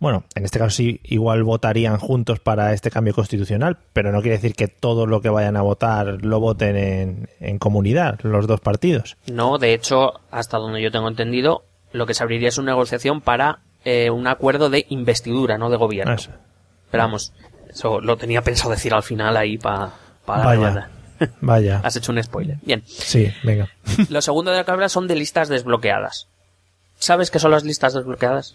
[0.00, 4.38] bueno, en este caso sí, igual votarían juntos para este cambio constitucional, pero no quiere
[4.38, 8.58] decir que todo lo que vayan a votar lo voten en, en comunidad, los dos
[8.58, 9.16] partidos.
[9.30, 11.62] No, de hecho, hasta donde yo tengo entendido,
[11.92, 15.76] lo que se abriría es una negociación para eh, un acuerdo de investidura, no de
[15.76, 16.14] gobierno.
[16.14, 16.32] Eso.
[16.90, 17.32] Pero vamos,
[17.70, 19.92] eso lo tenía pensado decir al final ahí para...
[21.40, 21.80] Vaya.
[21.82, 22.58] Has hecho un spoiler.
[22.62, 22.82] Bien.
[22.86, 23.68] Sí, venga.
[24.08, 26.28] Lo segundo de que hablas son de listas desbloqueadas.
[26.98, 28.54] ¿Sabes qué son las listas desbloqueadas?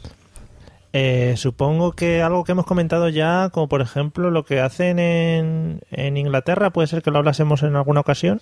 [0.94, 5.82] Eh, supongo que algo que hemos comentado ya, como por ejemplo lo que hacen en,
[5.90, 8.40] en Inglaterra, puede ser que lo hablásemos en alguna ocasión.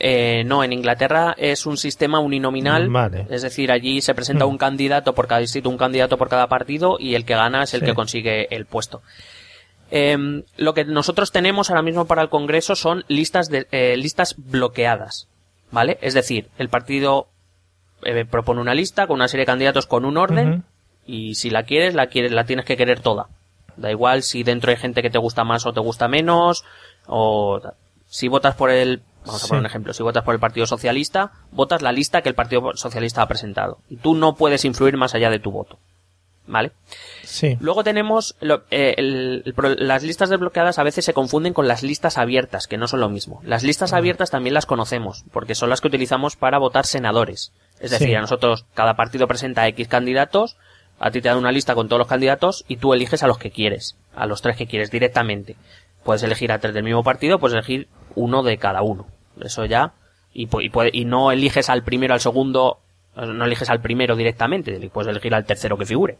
[0.00, 2.88] Eh, no, en Inglaterra es un sistema uninominal.
[2.88, 3.26] Vale.
[3.30, 4.48] Es decir, allí se presenta mm.
[4.48, 7.74] un candidato por cada distrito, un candidato por cada partido y el que gana es
[7.74, 9.02] el que consigue el puesto.
[9.90, 14.34] Eh, lo que nosotros tenemos ahora mismo para el Congreso son listas de eh, listas
[14.36, 15.28] bloqueadas,
[15.70, 15.98] ¿vale?
[16.02, 17.28] Es decir, el partido
[18.02, 20.64] eh, propone una lista con una serie de candidatos con un orden
[21.06, 23.28] y si la quieres, la quieres, la tienes que querer toda.
[23.76, 26.64] Da igual si dentro hay gente que te gusta más o te gusta menos
[27.06, 27.60] o
[28.08, 29.92] si votas por el Vamos a poner un ejemplo.
[29.92, 33.78] Si votas por el Partido Socialista, votas la lista que el Partido Socialista ha presentado.
[33.90, 35.78] Y tú no puedes influir más allá de tu voto.
[36.48, 36.72] ¿Vale?
[37.22, 37.58] Sí.
[37.60, 38.34] Luego tenemos
[38.70, 43.00] eh, las listas desbloqueadas a veces se confunden con las listas abiertas, que no son
[43.00, 43.40] lo mismo.
[43.44, 47.52] Las listas abiertas también las conocemos, porque son las que utilizamos para votar senadores.
[47.80, 50.56] Es decir, a nosotros cada partido presenta X candidatos,
[50.98, 53.38] a ti te dan una lista con todos los candidatos y tú eliges a los
[53.38, 55.56] que quieres, a los tres que quieres directamente.
[56.02, 59.06] Puedes elegir a tres del mismo partido, puedes elegir uno de cada uno.
[59.40, 59.92] Eso ya.
[60.32, 60.48] Y,
[60.92, 62.80] y no eliges al primero, al segundo,
[63.16, 66.18] no eliges al primero directamente, puedes elegir al tercero que figure.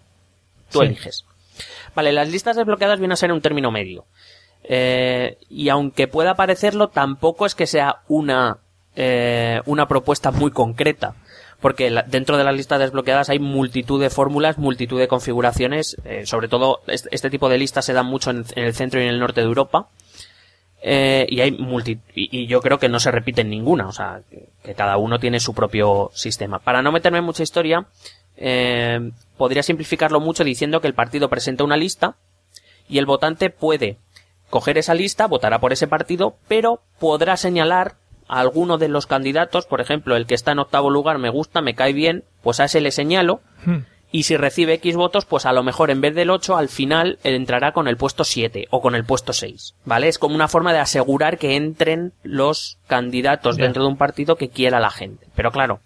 [0.71, 1.25] Tú eliges.
[1.95, 4.07] Vale, las listas desbloqueadas vienen a ser un término medio.
[4.65, 8.59] Eh, y aunque pueda parecerlo, tampoco es que sea una,
[8.97, 11.15] eh, una propuesta muy concreta.
[11.61, 15.97] Porque dentro de las listas desbloqueadas hay multitud de fórmulas, multitud de configuraciones.
[16.05, 19.09] Eh, sobre todo, este, tipo de listas se dan mucho en, el centro y en
[19.09, 19.89] el norte de Europa.
[20.81, 24.99] y hay multi y, yo creo que no se repiten ninguna, o sea, que, cada
[24.99, 26.61] uno tiene su propio sistema.
[26.61, 27.87] Para no meterme en mucha historia,
[28.39, 32.17] eh, podría simplificarlo mucho diciendo que el partido presenta una lista
[32.89, 33.99] y el votante puede
[34.49, 37.97] coger esa lista, votará por ese partido, pero podrá señalar
[38.29, 41.61] a alguno de los candidatos, por ejemplo, el que está en octavo lugar me gusta,
[41.61, 43.85] me cae bien, pues a ese le señalo Hmm.
[44.11, 47.19] Y si recibe X votos, pues a lo mejor en vez del 8, al final
[47.25, 49.75] entrará con el puesto 7 o con el puesto 6.
[49.85, 50.09] ¿Vale?
[50.09, 54.49] Es como una forma de asegurar que entren los candidatos dentro de un partido que
[54.49, 55.27] quiera la gente.
[55.37, 55.81] Pero claro,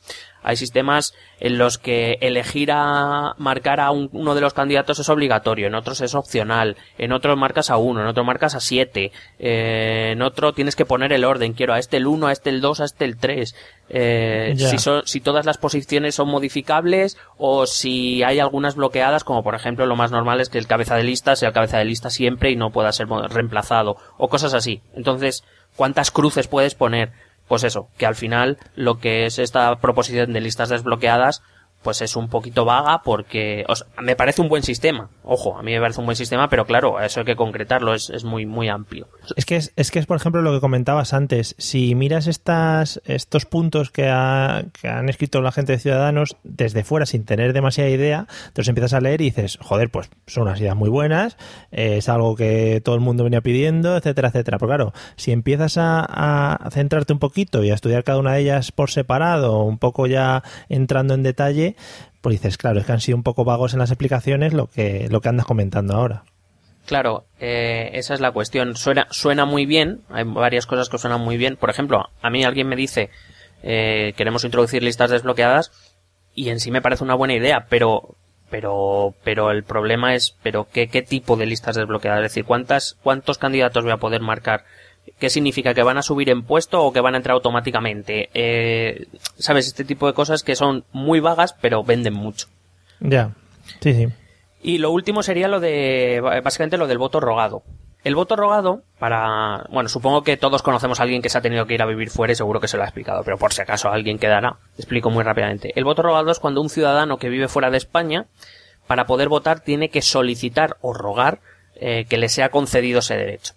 [0.44, 5.08] hay sistemas en los que elegir a marcar a un- uno de los candidatos es
[5.08, 9.12] obligatorio, en otros es opcional, en otros marcas a uno, en otro marcas a siete,
[9.38, 12.50] eh, en otro tienes que poner el orden, quiero a este el 1, a este
[12.50, 13.54] el 2, a este el 3.
[13.88, 19.54] Eh, si, si todas las posiciones son modificables o si hay algunas bloqueadas, como por
[19.54, 22.08] ejemplo lo más normal es que el cabeza de lista sea el cabeza de lista
[22.10, 24.80] siempre y no pueda ser reemplazado o cosas así.
[24.94, 25.44] Entonces,
[25.76, 27.12] ¿cuántas cruces puedes poner?
[27.48, 31.42] Pues eso, que al final lo que es esta proposición de listas desbloqueadas
[31.82, 35.10] pues es un poquito vaga porque o me parece un buen sistema.
[35.24, 38.10] Ojo, a mí me parece un buen sistema, pero claro, eso hay que concretarlo, es,
[38.10, 39.08] es muy, muy amplio.
[39.36, 41.54] Es que es, es que es, por ejemplo, lo que comentabas antes.
[41.58, 46.82] Si miras estas, estos puntos que, ha- que han escrito la gente de Ciudadanos desde
[46.84, 50.60] fuera sin tener demasiada idea, entonces empiezas a leer y dices, joder, pues son unas
[50.60, 51.36] ideas muy buenas,
[51.70, 54.58] eh, es algo que todo el mundo venía pidiendo, etcétera, etcétera.
[54.58, 58.40] Pero claro, si empiezas a, a centrarte un poquito y a estudiar cada una de
[58.40, 61.76] ellas por separado, un poco ya entrando en detalle,
[62.22, 65.08] pues dices, claro, es que han sido un poco vagos en las explicaciones lo que,
[65.10, 66.24] lo que andas comentando ahora.
[66.86, 68.76] Claro, eh, esa es la cuestión.
[68.76, 71.56] Suena, suena muy bien, hay varias cosas que suenan muy bien.
[71.56, 73.10] Por ejemplo, a mí alguien me dice,
[73.62, 75.70] eh, queremos introducir listas desbloqueadas
[76.34, 78.16] y en sí me parece una buena idea, pero,
[78.50, 82.96] pero, pero el problema es, pero qué, qué tipo de listas desbloqueadas, es decir, cuántas,
[83.02, 84.64] cuántos candidatos voy a poder marcar.
[85.18, 85.74] ¿Qué significa?
[85.74, 88.30] ¿Que van a subir en puesto o que van a entrar automáticamente?
[88.34, 89.06] Eh,
[89.38, 89.66] ¿Sabes?
[89.66, 92.48] Este tipo de cosas que son muy vagas, pero venden mucho.
[93.00, 93.30] Ya,
[93.80, 94.08] sí, sí.
[94.62, 97.62] Y lo último sería lo de, básicamente lo del voto rogado.
[98.04, 101.66] El voto rogado, para, bueno, supongo que todos conocemos a alguien que se ha tenido
[101.66, 103.62] que ir a vivir fuera y seguro que se lo ha explicado, pero por si
[103.62, 105.72] acaso alguien quedará, explico muy rápidamente.
[105.76, 108.26] El voto rogado es cuando un ciudadano que vive fuera de España,
[108.88, 111.40] para poder votar, tiene que solicitar o rogar
[111.76, 113.54] eh, que le sea concedido ese derecho.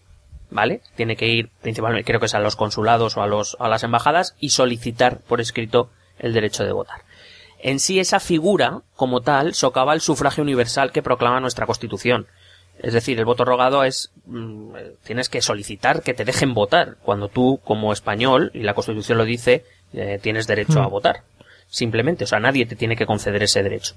[0.55, 0.79] ¿Vale?
[0.95, 3.83] Tiene que ir principalmente, creo que es a los consulados o a, los, a las
[3.83, 7.01] embajadas y solicitar por escrito el derecho de votar.
[7.59, 12.27] En sí esa figura, como tal, socava el sufragio universal que proclama nuestra Constitución.
[12.79, 16.95] Es decir, el voto rogado es, mm, eh, tienes que solicitar que te dejen votar,
[17.03, 20.91] cuando tú, como español, y la Constitución lo dice, eh, tienes derecho a Hmm.
[20.91, 21.23] votar.
[21.67, 23.95] Simplemente, o sea, nadie te tiene que conceder ese derecho.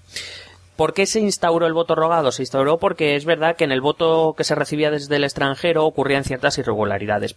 [0.78, 2.30] ¿Por qué se instauró el voto rogado?
[2.30, 5.84] Se instauró porque es verdad que en el voto que se recibía desde el extranjero
[5.84, 7.34] ocurrían ciertas irregularidades.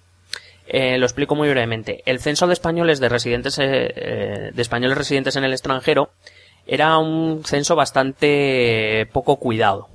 [0.67, 2.03] Eh, lo explico muy brevemente.
[2.05, 3.63] El censo de españoles de residentes eh,
[3.95, 6.11] eh, de españoles residentes en el extranjero
[6.67, 9.89] era un censo bastante poco cuidado,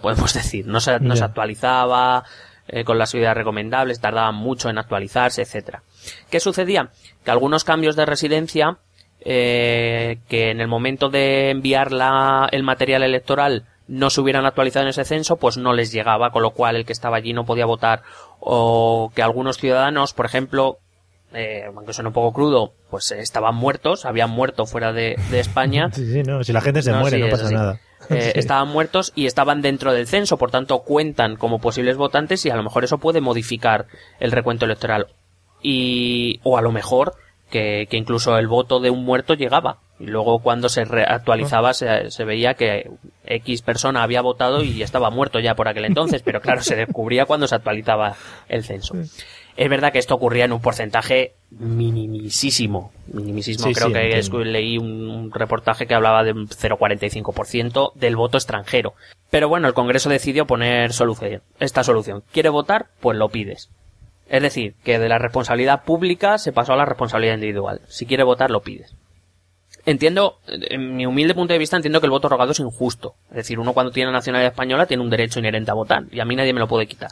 [0.00, 0.68] podemos decir.
[0.68, 1.26] No se, no se Ya.
[1.26, 2.22] actualizaba
[2.68, 5.82] eh, con las subidas recomendables, tardaban mucho en actualizarse, etcétera.
[6.30, 6.90] ¿Qué sucedía?
[7.24, 8.78] Que algunos cambios de residencia
[9.24, 14.84] eh, que en el momento de enviar la, el material electoral no se hubieran actualizado
[14.84, 17.44] en ese censo, pues no les llegaba, con lo cual el que estaba allí no
[17.44, 18.02] podía votar,
[18.40, 20.78] o que algunos ciudadanos, por ejemplo,
[21.34, 25.88] eh, aunque suene un poco crudo, pues estaban muertos, habían muerto fuera de, de España,
[25.92, 27.80] Sí, sí, no, si la gente se No, muere sí, no pasa nada.
[28.10, 28.38] eh, Sí.
[28.38, 32.56] estaban muertos y estaban dentro del censo, por tanto cuentan como posibles votantes y a
[32.56, 33.86] lo mejor eso puede modificar
[34.20, 35.06] el recuento electoral.
[35.62, 37.14] Y, o a lo mejor
[37.52, 39.78] que, que incluso el voto de un muerto llegaba.
[40.00, 42.90] Y luego cuando se actualizaba se, se veía que
[43.24, 47.26] X persona había votado y estaba muerto ya por aquel entonces, pero claro, se descubría
[47.26, 48.16] cuando se actualizaba
[48.48, 48.96] el censo.
[49.54, 52.90] Es verdad que esto ocurría en un porcentaje minimísimo.
[53.06, 53.12] Sí,
[53.74, 54.44] Creo sí, que entiendo.
[54.44, 58.94] leí un, un reportaje que hablaba de un 0,45% del voto extranjero.
[59.30, 62.22] Pero bueno, el Congreso decidió poner solución, esta solución.
[62.32, 62.86] ¿Quiere votar?
[63.00, 63.70] Pues lo pides.
[64.32, 67.82] Es decir, que de la responsabilidad pública se pasó a la responsabilidad individual.
[67.88, 68.96] Si quiere votar, lo pides.
[69.84, 73.14] Entiendo, en mi humilde punto de vista, entiendo que el voto rogado es injusto.
[73.28, 76.24] Es decir, uno cuando tiene nacionalidad española tiene un derecho inherente a votar, y a
[76.24, 77.10] mí nadie me lo puede quitar.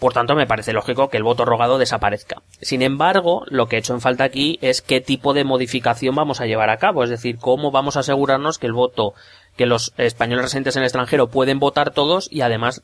[0.00, 2.42] Por tanto, me parece lógico que el voto rogado desaparezca.
[2.60, 6.40] Sin embargo, lo que he hecho en falta aquí es qué tipo de modificación vamos
[6.40, 7.04] a llevar a cabo.
[7.04, 9.14] Es decir, cómo vamos a asegurarnos que el voto,
[9.56, 12.82] que los españoles residentes en el extranjero pueden votar todos y además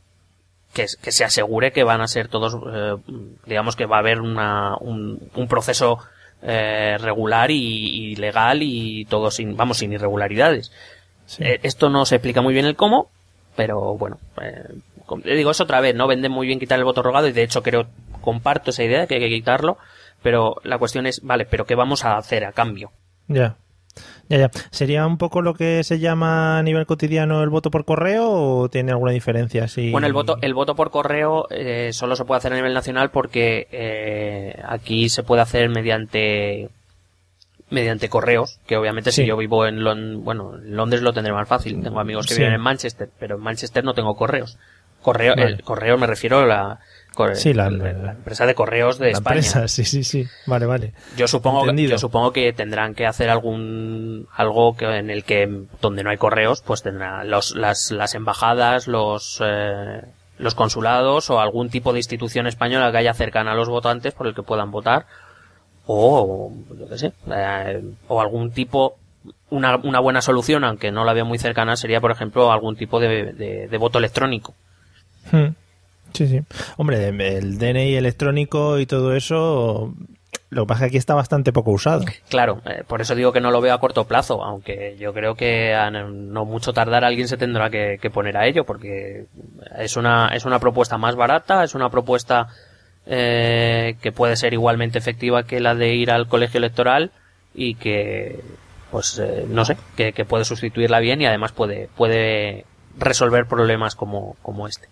[0.72, 2.96] que, que se asegure que van a ser todos, eh,
[3.46, 5.98] digamos que va a haber una, un, un proceso
[6.42, 10.72] eh, regular y, y legal y todo sin, vamos, sin irregularidades.
[11.26, 11.44] Sí.
[11.44, 13.10] Eh, esto no se explica muy bien el cómo,
[13.56, 14.74] pero bueno, eh,
[15.24, 16.06] digo, es otra vez, ¿no?
[16.06, 17.86] Vende muy bien quitar el voto rogado y de hecho creo,
[18.20, 19.78] comparto esa idea de que hay que quitarlo,
[20.22, 22.90] pero la cuestión es, vale, pero ¿qué vamos a hacer a cambio?
[23.26, 23.56] Ya.
[24.28, 24.50] Ya, ya.
[24.70, 28.68] ¿Sería un poco lo que se llama a nivel cotidiano el voto por correo o
[28.68, 29.68] tiene alguna diferencia?
[29.68, 29.90] Sí.
[29.90, 33.10] Bueno, el voto, el voto por correo eh, solo se puede hacer a nivel nacional
[33.10, 36.68] porque eh, aquí se puede hacer mediante
[37.70, 39.22] mediante correos, que obviamente Sí.
[39.22, 41.82] si yo vivo en Lon- bueno, en Londres lo tendré más fácil.
[41.82, 42.40] Tengo amigos que Sí.
[42.40, 44.56] viven en Manchester, pero en Manchester no tengo correos.
[45.02, 45.48] Correo, Vale.
[45.52, 46.80] el correo me refiero a la,
[47.36, 49.36] Sí, la- la- la empresa de correos de La España.
[49.36, 50.26] empresa, sí, sí, sí.
[50.46, 50.92] Vale, vale.
[51.16, 51.90] Yo supongo, Entendido.
[51.92, 55.48] yo supongo que tendrán que hacer algún algo que en el que
[55.80, 60.02] donde no hay correos, pues tendrán los, las, las embajadas, los eh,
[60.38, 64.26] los consulados o algún tipo de institución española que haya cercana a los votantes por
[64.28, 65.06] el que puedan votar
[65.86, 68.98] o yo qué sé eh, o algún tipo
[69.50, 73.00] una, una buena solución aunque no la veo muy cercana sería por ejemplo algún tipo
[73.00, 74.54] de, de- de voto electrónico
[75.32, 75.48] Hmm.
[76.12, 76.40] Sí, sí.
[76.76, 79.94] Hombre, el DNI electrónico y todo eso,
[80.50, 82.04] lo que pasa es que aquí está bastante poco usado.
[82.30, 85.34] Claro, eh, por eso digo que no lo veo a corto plazo, aunque yo creo
[85.34, 89.26] que a no mucho tardar alguien se tendrá que, que poner a ello, porque
[89.78, 92.48] es una, es una propuesta más barata, es una propuesta
[93.04, 97.10] eh, que puede ser igualmente efectiva que la de ir al colegio electoral
[97.54, 98.40] y que,
[98.90, 102.64] pues, eh, no sé, que, que puede sustituirla bien y además puede, puede
[102.98, 104.88] resolver problemas como, como este.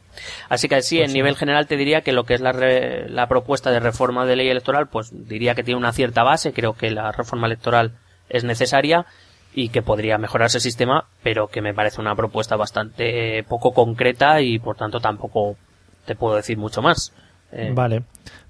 [0.48, 3.26] Así que sí, en nivel general te diría que lo que es la, re- la
[3.26, 6.90] propuesta de reforma de ley electoral, pues diría que tiene una cierta base, creo que
[6.90, 7.92] la reforma electoral
[8.28, 9.06] es necesaria
[9.54, 14.40] y que podría mejorarse el sistema, pero que me parece una propuesta bastante poco concreta
[14.40, 15.56] y por tanto tampoco
[16.04, 17.12] te puedo decir mucho más.
[17.52, 18.02] Eh, Vale.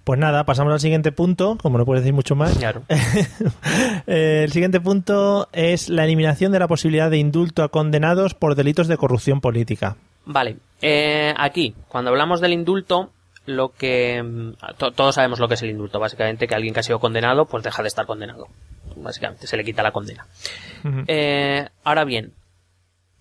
[0.04, 2.56] Pues nada, pasamos al siguiente punto, como no puedes decir mucho más.
[2.56, 2.82] Claro.
[4.06, 8.54] Eh, el siguiente punto es la eliminación de la posibilidad de indulto a condenados por
[8.54, 9.96] delitos de corrupción política.
[10.24, 13.10] Vale, eh, aquí, cuando hablamos del indulto,
[13.46, 14.22] lo que...
[14.22, 17.00] mm, to- todos sabemos lo que es el indulto, básicamente que alguien que ha sido
[17.00, 18.46] condenado, pues deja de estar condenado.
[18.96, 20.26] Básicamente, se le quita la condena.
[21.08, 22.32] Eh, ahora bien,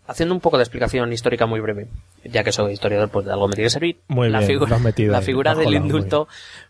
[0.07, 1.87] haciendo un poco de explicación histórica muy breve,
[2.23, 3.97] ya que soy historiador, pues de algo me tiene que servir.
[4.07, 6.27] Muy la bien, figura, lo has metido la ahí, figura del indulto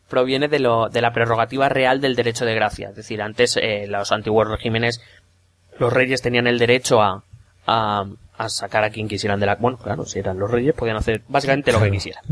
[0.09, 2.89] proviene de, lo, de la prerrogativa real del derecho de gracia.
[2.89, 5.01] Es decir, antes eh, los antiguos regímenes,
[5.79, 7.23] los reyes tenían el derecho a,
[7.67, 8.05] a,
[8.37, 9.55] a sacar a quien quisieran de la...
[9.55, 12.23] Bueno, claro, si eran los reyes podían hacer básicamente lo que quisieran.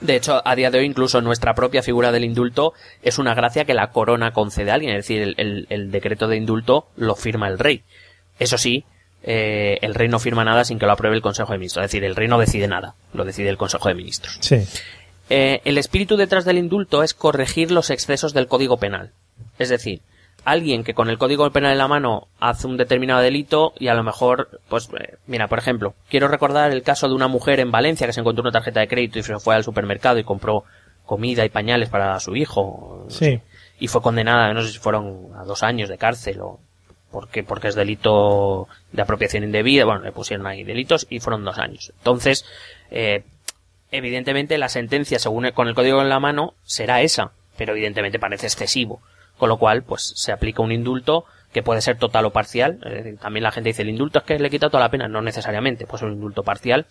[0.00, 3.64] De hecho, a día de hoy incluso nuestra propia figura del indulto es una gracia
[3.64, 7.14] que la corona concede a alguien, es decir, el, el- el decreto de indulto lo
[7.16, 7.82] firma el rey.
[8.38, 8.84] Eso sí,
[9.22, 11.90] eh, el rey no firma nada sin que lo apruebe el Consejo de Ministros, es
[11.90, 14.38] decir, el rey no decide nada, lo decide el Consejo de Ministros.
[14.40, 14.56] Sí.
[15.30, 19.12] Eh, el espíritu detrás del indulto es corregir los excesos del Código Penal.
[19.58, 20.00] Es decir,
[20.44, 23.94] alguien que con el Código Penal en la mano hace un determinado delito y a
[23.94, 27.70] lo mejor, pues, eh, mira, por ejemplo, quiero recordar el caso de una mujer en
[27.70, 30.64] Valencia que se encontró una tarjeta de crédito y se fue al supermercado y compró
[31.04, 33.02] comida y pañales para su hijo.
[33.04, 33.18] no Sí.
[33.18, 33.42] sé,
[33.80, 36.58] y fue condenada, no sé si fueron a dos años de cárcel o
[37.10, 41.58] porque, porque es delito de apropiación indebida, bueno, le pusieron ahí delitos y fueron dos
[41.58, 41.92] años.
[41.98, 42.44] Entonces,
[42.90, 43.24] eh,
[43.90, 48.18] evidentemente la sentencia según el- con el código en la mano será esa, pero evidentemente
[48.18, 49.00] parece excesivo,
[49.38, 52.92] con lo cual pues se aplica un indulto que puede ser total o parcial, es
[52.92, 55.22] decir, también la gente dice el indulto es que le quita toda la pena, no
[55.22, 56.86] necesariamente, pues un indulto parcial.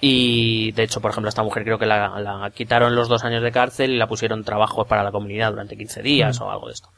[0.00, 3.22] Y de hecho por ejemplo a esta mujer creo que la, la quitaron los dos
[3.24, 6.66] años de cárcel y la pusieron trabajos para la comunidad durante 15 días o algo
[6.66, 6.88] de esto.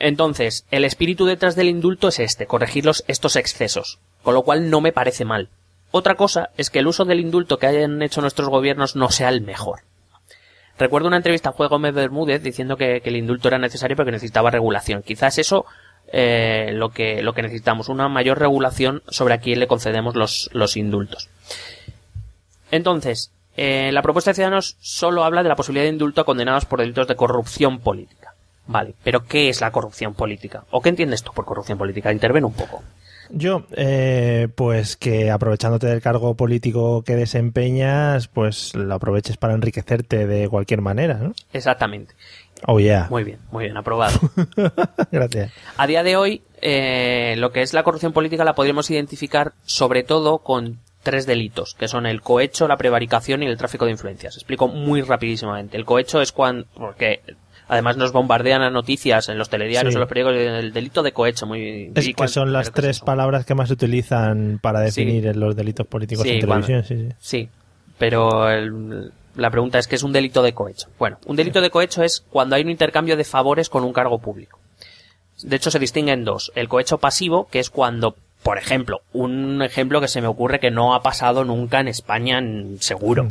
[0.00, 4.70] Entonces, el espíritu detrás del indulto es este, corregir los, estos excesos, con lo cual
[4.70, 5.50] no me parece mal.
[5.90, 9.28] Otra cosa es que el uso del indulto que hayan hecho nuestros gobiernos no sea
[9.28, 9.80] el mejor.
[10.78, 14.50] Recuerdo una entrevista a Juan Gómez Bermúdez diciendo que, el indulto era necesario porque necesitaba
[14.50, 15.02] regulación.
[15.02, 15.66] Quizás eso
[16.10, 20.48] eh, lo que lo que necesitamos, una mayor regulación sobre a quién le concedemos los,
[20.54, 21.28] los indultos.
[22.70, 26.64] Entonces, eh, la propuesta de Ciudadanos solo habla de la posibilidad de indulto a condenados
[26.64, 28.29] por delitos de corrupción política.
[28.70, 30.64] Vale, pero ¿qué es la corrupción política?
[30.70, 32.12] ¿O qué entiendes tú por corrupción política?
[32.12, 32.84] Interven un poco.
[33.28, 40.24] Yo, eh, pues que aprovechándote del cargo político que desempeñas, pues lo aproveches para enriquecerte
[40.26, 41.32] de cualquier manera, ¿no?
[41.52, 42.14] Exactamente.
[42.66, 43.08] Oh, yeah.
[43.10, 44.20] Muy bien, muy bien, aprobado.
[45.10, 45.52] Gracias.
[45.76, 50.04] A día de hoy, eh, lo que es la corrupción política la podríamos identificar sobre
[50.04, 54.36] todo con tres delitos, que son el cohecho, la prevaricación y el tráfico de influencias.
[54.36, 55.76] Explico muy rapidísimamente.
[55.76, 57.22] El cohecho es cuando, porque
[57.70, 59.96] además nos bombardean las noticias en los telediarios, Sí.
[59.96, 61.46] en los periódicos, el delito de cohecho.
[61.46, 65.04] Muy, Es ¿y que son las qué tres palabras que más se utilizan para Sí.
[65.04, 66.84] definir los delitos políticos Sí, en televisión.
[66.84, 67.08] Sí, sí.
[67.20, 67.48] Sí,
[67.96, 70.88] pero el- la pregunta es que es un delito de cohecho.
[70.98, 74.18] Bueno, un delito de cohecho es cuando hay un intercambio de favores con un cargo
[74.18, 74.58] público.
[75.42, 76.52] De hecho, se distingue en dos.
[76.54, 80.70] El cohecho pasivo, que es cuando, por ejemplo, un ejemplo que se me ocurre que
[80.70, 83.28] no ha pasado nunca en España en- seguro.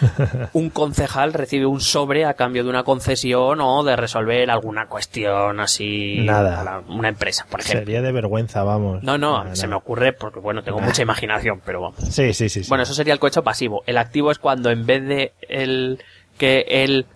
[0.52, 5.58] un concejal recibe un sobre a cambio de una concesión o de resolver alguna cuestión
[5.60, 6.18] así.
[6.20, 6.82] Nada.
[6.88, 7.80] Una empresa, por ejemplo.
[7.80, 9.02] Sería de vergüenza, vamos.
[9.02, 12.00] No, no, se me ocurre porque, bueno, tengo mucha imaginación, pero vamos.
[12.10, 12.62] Sí, sí, sí.
[12.64, 12.68] sí.
[12.68, 13.82] Bueno, eso sería el cohecho pasivo.
[13.86, 15.98] El activo es cuando en vez de el
[16.36, 17.06] que él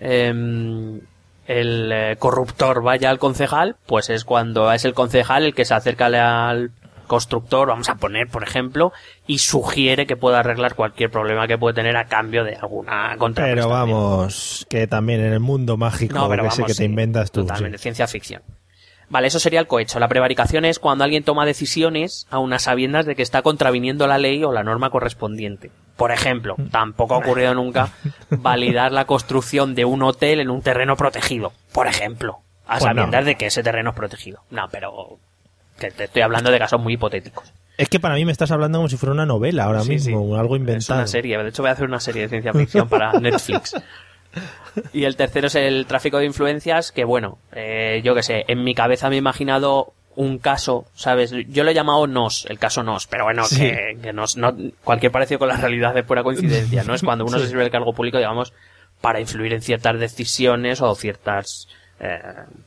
[0.00, 1.00] em,
[1.46, 5.74] el eh, corruptor vaya al concejal, pues es cuando es el concejal el que se
[5.74, 6.06] acerca
[6.48, 6.70] al
[7.04, 8.92] constructor, vamos a poner, por ejemplo,
[9.26, 13.56] y sugiere que pueda arreglar cualquier problema que puede tener a cambio de alguna contraprestación.
[13.56, 17.42] Pero vamos, que también en el mundo mágico No, pero que sé te inventas tú.
[17.42, 17.82] Totalmente, sí.
[17.82, 18.42] ciencia ficción.
[19.08, 19.98] Vale, eso sería el cohecho.
[20.00, 24.18] La prevaricación es cuando alguien toma decisiones a unas sabiendas de que está contraviniendo la
[24.18, 25.70] ley o la norma correspondiente.
[25.96, 27.90] Por ejemplo, tampoco ha ocurrido nunca
[28.30, 31.52] validar la construcción de un hotel en un terreno protegido.
[31.72, 33.26] Por ejemplo, a Pues sabiendas no.
[33.26, 34.40] de que ese terreno es protegido.
[34.50, 35.18] No, pero
[35.78, 37.52] que te estoy hablando de casos muy hipotéticos.
[37.76, 40.34] Es que para mí me estás hablando como si fuera una novela ahora Sí, mismo,
[40.34, 40.38] sí.
[40.40, 41.00] algo Es inventado.
[41.00, 41.36] una serie.
[41.38, 43.74] De hecho, voy a hacer una serie de ciencia ficción para Netflix.
[44.92, 48.62] Y el tercero es el tráfico de influencias, que bueno, eh, yo que sé, en
[48.64, 51.32] mi cabeza me he imaginado un caso, ¿sabes?
[51.48, 53.60] Yo lo he llamado NOS, el caso NOS, pero bueno, Sí.
[53.60, 54.54] que, que nos- no,
[54.84, 56.94] cualquier parecido con la realidad es pura coincidencia, ¿no?
[56.94, 58.52] Es cuando uno se sirve el cargo público, digamos,
[59.00, 61.68] para influir en ciertas decisiones o ciertas,
[62.00, 62.20] eh,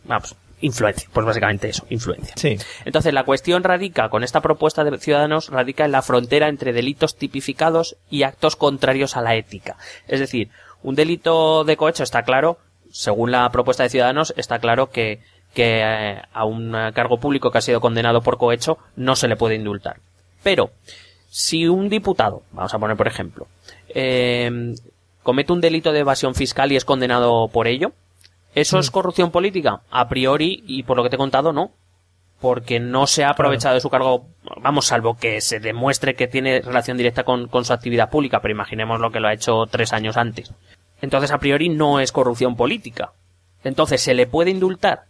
[0.04, 2.34] vamos, influencia, pues básicamente eso, influencia.
[2.36, 2.58] Sí.
[2.86, 7.16] Entonces, la cuestión radica, con esta propuesta de Ciudadanos, radica en la frontera entre delitos
[7.16, 9.78] tipificados y actos contrarios a la ética.
[10.08, 10.50] Es decir,
[10.84, 12.58] un delito de cohecho está claro,
[12.92, 15.20] según la propuesta de Ciudadanos, está claro que,
[15.54, 19.36] que eh, a un cargo público que ha sido condenado por cohecho no se le
[19.36, 19.98] puede indultar.
[20.44, 20.72] Pero,
[21.30, 23.48] si un diputado, vamos a poner por ejemplo,
[23.90, 24.74] eh,
[25.24, 27.92] comete un delito de evasión fiscal y es condenado por ello,
[28.62, 29.82] ¿eso es corrupción política?
[29.92, 31.72] A priori, y por lo que te he contado, no
[32.40, 34.28] porque no se ha aprovechado de su cargo,
[34.62, 38.52] vamos, salvo que se demuestre que tiene relación directa con, con su actividad pública, pero
[38.52, 40.54] imaginemos lo que lo ha hecho tres años antes.
[41.02, 43.12] Entonces, a priori, no es corrupción política.
[43.64, 45.06] Entonces, ¿se le puede indultar?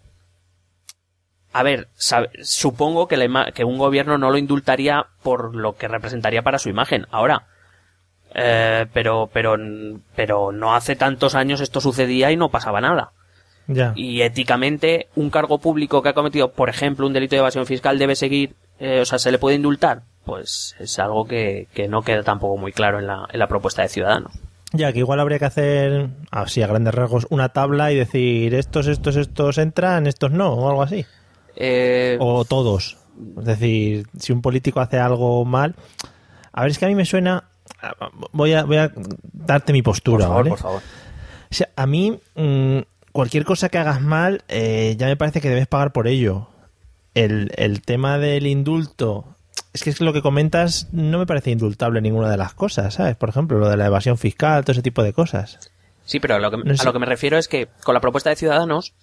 [1.51, 5.89] A ver, sabe- supongo que, la que un gobierno no lo indultaría por lo que
[5.89, 7.07] representaría para su imagen.
[7.11, 7.47] Ahora,
[8.35, 9.57] eh, pero, pero,
[10.15, 13.11] pero no hace tantos años esto sucedía y no pasaba nada
[13.67, 13.91] Ya.
[13.95, 17.99] y éticamente un cargo público que ha cometido, por ejemplo, un delito de evasión fiscal
[17.99, 22.01] debe seguir, eh, o sea, se le puede indultar, pues es algo que, que no
[22.01, 24.31] queda tampoco muy claro en la, en la propuesta de Ciudadanos.
[24.73, 28.87] Ya, que igual habría que hacer, así a grandes rasgos, una tabla y decir estos,
[28.87, 31.05] estos, estos entran, estos no, o algo así.
[31.55, 32.97] Eh, O todos.
[33.39, 35.73] Es decir, si un político hace algo mal.
[36.51, 37.45] A ver, es que a mí me suena.
[38.31, 38.91] Voy a, voy a
[39.33, 40.49] darte mi por postura, favor, ¿vale?
[40.51, 40.81] por favor.
[41.49, 42.79] O sea, a mí, mm,
[43.11, 46.47] cualquier cosa que hagas mal, eh, ya me parece que debes pagar por ello.
[47.13, 49.25] El, el tema del indulto,
[49.73, 52.93] es que es que lo que comentas no me parece indultable ninguna de las cosas,
[52.95, 53.15] ¿sabes?
[53.15, 55.71] Por ejemplo, lo de la evasión fiscal, todo ese tipo de cosas.
[56.05, 56.81] Sí, pero a lo, que, No sé.
[56.83, 58.93] a lo que me refiero es que con la propuesta de Ciudadanos,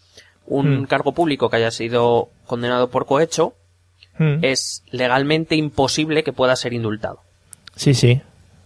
[0.46, 0.84] un Hmm.
[0.86, 3.54] cargo público que haya sido condenado por cohecho
[4.18, 4.44] Mm.
[4.44, 7.18] es legalmente imposible que pueda ser indultado.
[7.74, 8.20] Sí, sí,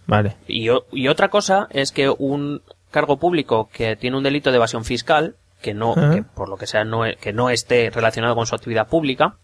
[0.05, 0.35] vale.
[0.47, 2.61] Y, y otra cosa es que un
[2.91, 6.67] cargo público que tiene un delito de evasión fiscal, que no, que por lo que
[6.67, 9.35] sea no, e- que no esté relacionado con su actividad pública,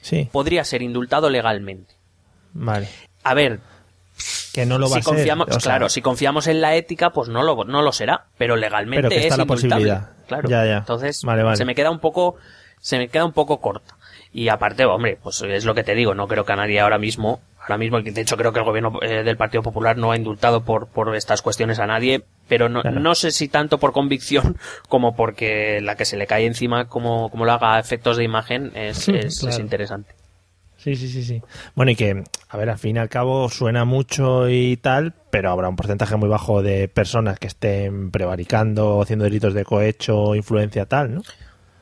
[0.00, 1.94] Sí, podría ser indultado legalmente.
[2.52, 2.88] vale.
[3.24, 3.60] A ver,
[4.52, 5.14] Que no lo va si a ser.
[5.14, 8.26] confiamos, o sea, claro, si confiamos en la ética, pues no lo, no lo será,
[8.38, 9.68] pero legalmente Pero que está es la indultable.
[9.68, 10.10] posibilidad.
[10.28, 10.48] Claro.
[10.48, 10.76] Ya, ya.
[10.78, 11.56] Entonces, Vale, vale.
[11.56, 12.36] se me queda un poco,
[12.80, 13.96] se me queda un poco corta.
[14.32, 16.98] Y aparte, hombre, pues es lo que te digo, no creo que a nadie ahora
[16.98, 20.16] mismo, ahora mismo, de hecho creo que el gobierno eh, del Partido Popular no ha
[20.16, 23.00] indultado por, por estas cuestiones a nadie, pero no, Claro.
[23.00, 24.56] no sé si tanto por convicción
[24.88, 28.24] como porque la que se le cae encima, como, como lo haga a efectos de
[28.24, 30.14] imagen, es, es, interesante.
[30.76, 31.42] Sí, sí, sí, sí.
[31.74, 35.50] Bueno, y que, a ver, al fin y al cabo suena mucho y tal, pero
[35.50, 40.86] habrá un porcentaje muy bajo de personas que estén prevaricando, haciendo delitos de cohecho, influencia
[40.86, 41.22] tal, ¿no?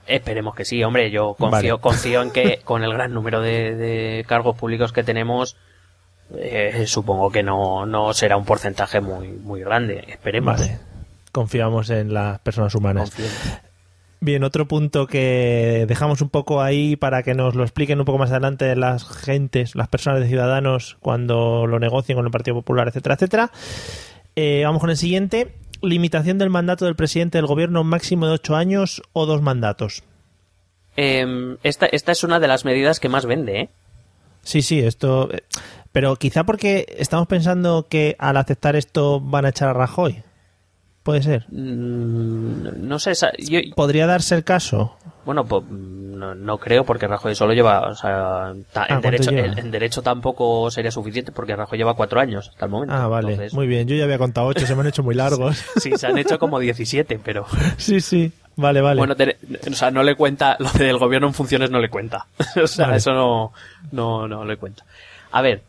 [0.07, 1.11] Esperemos que sí, hombre.
[1.11, 1.81] Yo confío, Vale.
[1.81, 5.57] confío en que con el gran número de, de cargos públicos que tenemos,
[6.37, 10.05] eh, supongo que no, no será un porcentaje muy, muy grande.
[10.09, 10.59] Esperemos.
[10.59, 10.79] Vale.
[11.33, 13.11] Confiamos en las personas humanas.
[13.11, 13.27] Confío.
[14.25, 18.17] Bien, otro punto que dejamos un poco ahí para que nos lo expliquen un poco
[18.17, 22.89] más adelante las gentes, las personas de Ciudadanos cuando lo negocien con el Partido Popular,
[22.89, 23.51] etcétera, etcétera.
[24.35, 25.55] Eh, vamos con el siguiente.
[25.83, 30.05] Limitación del mandato del presidente del gobierno máximo de ocho años o dos mandatos.
[30.97, 33.69] Eh, esta, esta es una de las medidas que más vende, ¿eh?
[34.43, 35.29] Sí, sí, esto.
[35.95, 40.25] Pero quizá porque estamos pensando que al aceptar esto van a echar a Rajoy.
[41.05, 41.47] Puede ser.
[41.51, 44.97] Mm, no sé, yo, Podría darse el caso.
[45.25, 49.11] bueno, pues no, no creo porque Rajoy solo lleva, o sea, ta- Ah, en, ¿cuánto
[49.11, 49.47] derecho, lleva?
[49.47, 52.93] en, en derecho tampoco sería suficiente porque Rajoy lleva cuatro años hasta el momento.
[52.93, 53.33] Ah, vale.
[53.35, 53.87] Entonces, Muy bien.
[53.87, 55.63] Yo ya había contado ocho, se me han hecho muy largos.
[55.77, 57.47] sí, se han hecho como 17, pero...
[57.77, 58.33] sí, sí.
[58.57, 58.99] Vale, vale.
[58.99, 59.37] Bueno, te-
[59.71, 62.27] o sea, no le cuenta, lo del gobierno en funciones no le cuenta.
[62.61, 62.99] o sea, Vale.
[62.99, 63.53] eso no,
[63.93, 64.85] no, no le cuenta.
[65.33, 65.63] A ver,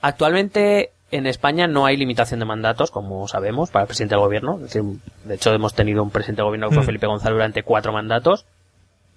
[0.00, 4.54] actualmente en España no hay limitación de mandatos, como sabemos, para el presidente del gobierno.
[4.56, 4.82] Es decir,
[5.24, 6.86] de hecho, hemos tenido un presidente del gobierno que fue Mm.
[6.86, 8.46] Felipe González durante cuatro mandatos,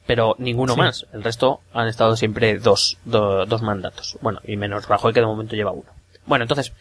[0.08, 0.80] pero ninguno Sí.
[0.80, 1.06] más.
[1.14, 4.18] El resto han estado siempre dos, do- dos mandatos.
[4.22, 5.86] Bueno, y menos Rajoy, que de momento lleva uno.
[6.26, 6.74] Bueno, entonces,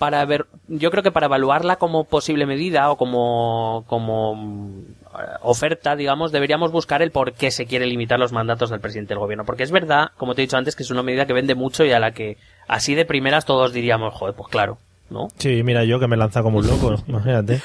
[0.00, 4.74] para ver, yo creo que para evaluarla como posible medida o como, como
[5.18, 9.10] eh, oferta, digamos, deberíamos buscar el por qué se quiere limitar los mandatos del presidente
[9.14, 9.44] del gobierno.
[9.44, 11.84] Porque es verdad, como te he dicho antes, que es una medida que vende mucho
[11.84, 12.36] y a la que
[12.68, 14.78] así de primeras todos diríamos, joder, pues claro,
[15.10, 15.28] ¿no?
[15.38, 17.60] Sí, mira, yo que me lanza como un loco, imagínate.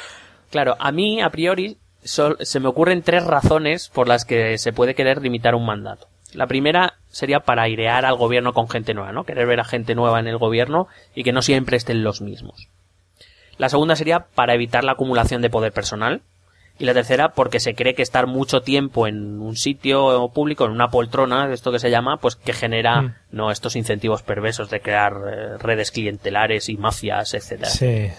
[0.50, 4.96] Claro, a mí, a priori, se me ocurren tres razones por las que se puede
[4.96, 6.08] querer limitar un mandato.
[6.34, 9.24] La primera sería para airear al gobierno con gente nueva, ¿no?
[9.24, 12.70] Querer ver a gente nueva en el gobierno y que no siempre estén los mismos.
[13.58, 16.22] La segunda sería para evitar la acumulación de poder personal.
[16.80, 20.72] Y la tercera, porque se cree que estar mucho tiempo en un sitio público, en
[20.72, 23.16] una poltrona, esto que se llama, pues que genera, Mm.
[23.32, 27.70] no, estos incentivos perversos de crear eh, redes clientelares y mafias, etcétera.
[27.70, 28.10] Sí.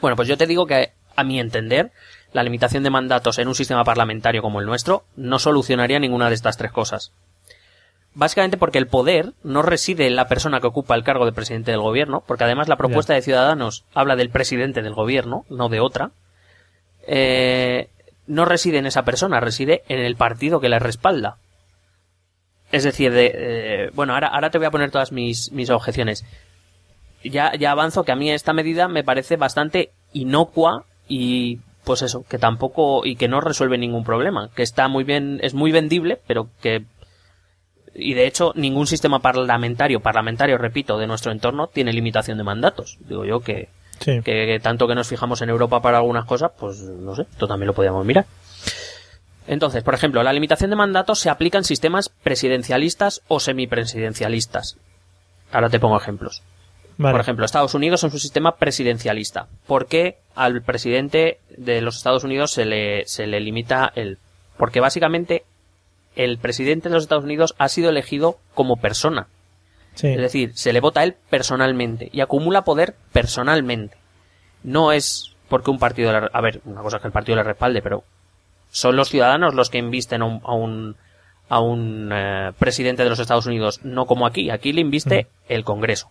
[0.00, 1.90] Bueno, pues yo te digo que, a mi entender,
[2.32, 6.36] la limitación de mandatos en un sistema parlamentario como el nuestro no solucionaría ninguna de
[6.36, 7.12] estas tres cosas.
[8.14, 11.70] Básicamente porque el poder no reside en la persona que ocupa el cargo de presidente
[11.72, 15.80] del gobierno, porque además la propuesta de Ciudadanos habla del presidente del gobierno, no de
[15.80, 16.10] otra.
[17.08, 17.88] Eh,
[18.28, 21.38] no reside en esa persona, reside en el partido que le respalda.
[22.70, 26.24] Es decir, de, eh, bueno, ahora, ahora te voy a poner todas mis, mis objeciones
[27.24, 32.24] ya, ya avanzo que a mí esta medida me parece bastante inocua y pues eso,
[32.28, 36.20] que tampoco y que no resuelve ningún problema, que está muy bien, es muy vendible,
[36.26, 36.84] pero que
[37.94, 42.98] y de hecho ningún sistema parlamentario, parlamentario, repito, de nuestro entorno tiene limitación de mandatos.
[43.00, 43.68] Digo yo que,
[44.00, 44.20] Sí.
[44.22, 47.46] que, que tanto que nos fijamos en Europa para algunas cosas, pues no sé, esto
[47.46, 48.26] también lo podíamos mirar.
[49.48, 54.76] Entonces, por ejemplo, la limitación de mandatos se aplica en sistemas presidencialistas o semipresidencialistas.
[55.50, 56.42] Ahora te pongo ejemplos.
[56.98, 57.12] Vale.
[57.12, 59.46] Por ejemplo, Estados Unidos es un sistema presidencialista.
[59.66, 64.18] ¿Por qué al presidente de los Estados Unidos se le, se le limita el...
[64.58, 65.44] Porque básicamente
[66.14, 69.28] el presidente de los Estados Unidos ha sido elegido como persona.
[69.98, 70.08] Sí.
[70.08, 73.96] Es decir, se le vota a él personalmente y acumula poder personalmente.
[74.62, 76.12] No es porque un partido...
[76.12, 78.04] le- A ver, una cosa es que el partido le respalde, pero
[78.70, 80.96] son los ciudadanos los que invisten a un, a un,
[81.48, 84.50] a un, eh, presidente de los Estados Unidos, no como aquí.
[84.50, 86.08] Aquí le inviste el Congreso.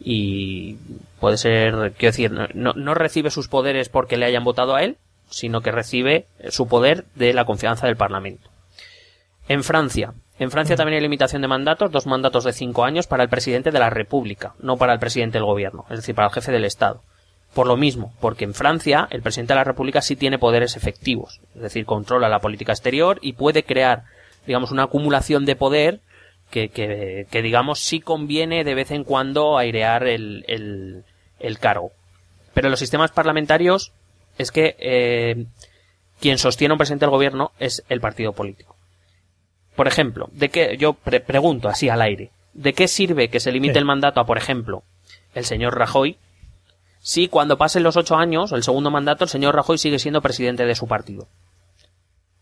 [0.00, 0.76] Y
[1.20, 4.98] puede ser, quiero decir, no, no recibe sus poderes porque le hayan votado a él,
[5.30, 8.50] sino que recibe su poder de la confianza del Parlamento.
[9.48, 10.12] En Francia.
[10.38, 13.70] En Francia también hay limitación de mandatos, dos mandatos de cinco años para el presidente
[13.70, 16.64] de la República, no para el presidente del gobierno, es decir, para el jefe del
[16.64, 17.02] Estado.
[17.54, 21.40] Por lo mismo, porque en Francia el presidente de la República sí tiene poderes efectivos,
[21.54, 24.02] es decir, controla la política exterior y puede crear,
[24.44, 26.00] digamos, una acumulación de poder
[26.50, 31.04] que, que, que, digamos, sí conviene de vez en cuando airear el, el,
[31.38, 31.92] el cargo.
[32.54, 33.92] Pero en los sistemas parlamentarios
[34.36, 35.46] es que eh,
[36.20, 38.73] quien sostiene a un presidente del gobierno es el partido político.
[39.76, 43.50] Por ejemplo, de qué yo pre pregunto así al aire, ¿de qué sirve que se
[43.52, 43.78] limite Sí.
[43.80, 44.82] el mandato a, por ejemplo,
[45.34, 46.16] el señor Rajoy,
[47.00, 50.64] si cuando pasen los ocho años, el segundo mandato, el señor Rajoy sigue siendo presidente
[50.64, 51.26] de su partido?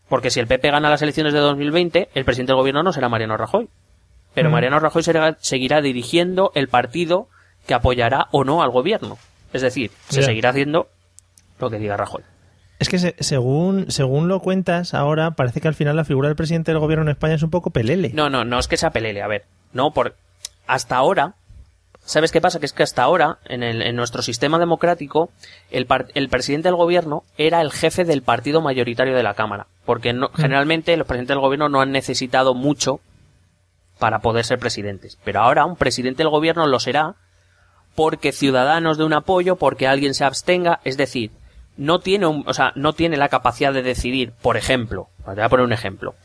[0.09, 3.09] Porque si el PP gana las elecciones de 2020, el presidente del gobierno no será
[3.09, 3.67] Mariano Rajoy.
[4.35, 4.51] Pero Mm.
[4.53, 7.27] Mariano Rajoy será- seguirá dirigiendo el partido
[7.67, 9.17] que apoyará o no al gobierno.
[9.53, 10.87] Es decir, se seguirá haciendo
[11.59, 12.23] lo que diga Rajoy.
[12.79, 16.35] Es que se- según, según lo cuentas ahora, parece que al final la figura del
[16.35, 18.11] presidente del gobierno en España es un poco pelele.
[18.13, 19.45] No, no, no es que sea pelele, a ver.
[19.71, 20.15] No, por
[20.67, 21.35] hasta ahora,
[22.03, 22.59] ¿sabes qué pasa?
[22.59, 25.29] Que es que hasta ahora, en, el, en nuestro sistema democrático,
[25.71, 29.67] el, par- el presidente del gobierno era el jefe del partido mayoritario de la Cámara.
[29.85, 32.99] Porque no- generalmente los presidentes del gobierno no han necesitado mucho
[33.99, 35.17] para poder ser presidentes.
[35.23, 37.15] Pero ahora un presidente del gobierno lo será
[37.95, 41.31] porque ciudadanos de un apoyo, porque alguien se abstenga, es decir,
[41.77, 45.41] no tiene un, o sea, no tiene la capacidad de decidir, por ejemplo, te voy
[45.41, 46.15] a poner un ejemplo.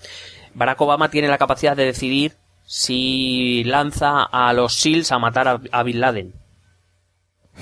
[0.55, 2.33] Barack Obama tiene la capacidad de decidir
[2.65, 6.35] si lanza a los SEALs a matar a, a Bin Laden.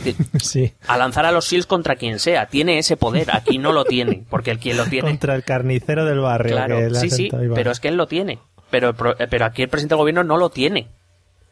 [0.41, 0.73] Sí.
[0.87, 2.47] A lanzar a los SEALs contra quien sea.
[2.47, 3.29] Tiene ese poder.
[3.33, 4.25] Aquí no lo tiene.
[4.29, 5.09] Porque el quien lo tiene.
[5.09, 6.57] Contra el carnicero del barrio.
[6.57, 8.39] Claro, que sí, sí, pero es que él lo tiene.
[8.71, 10.89] Pero, eh, pero aquí el presidente del gobierno no lo tiene.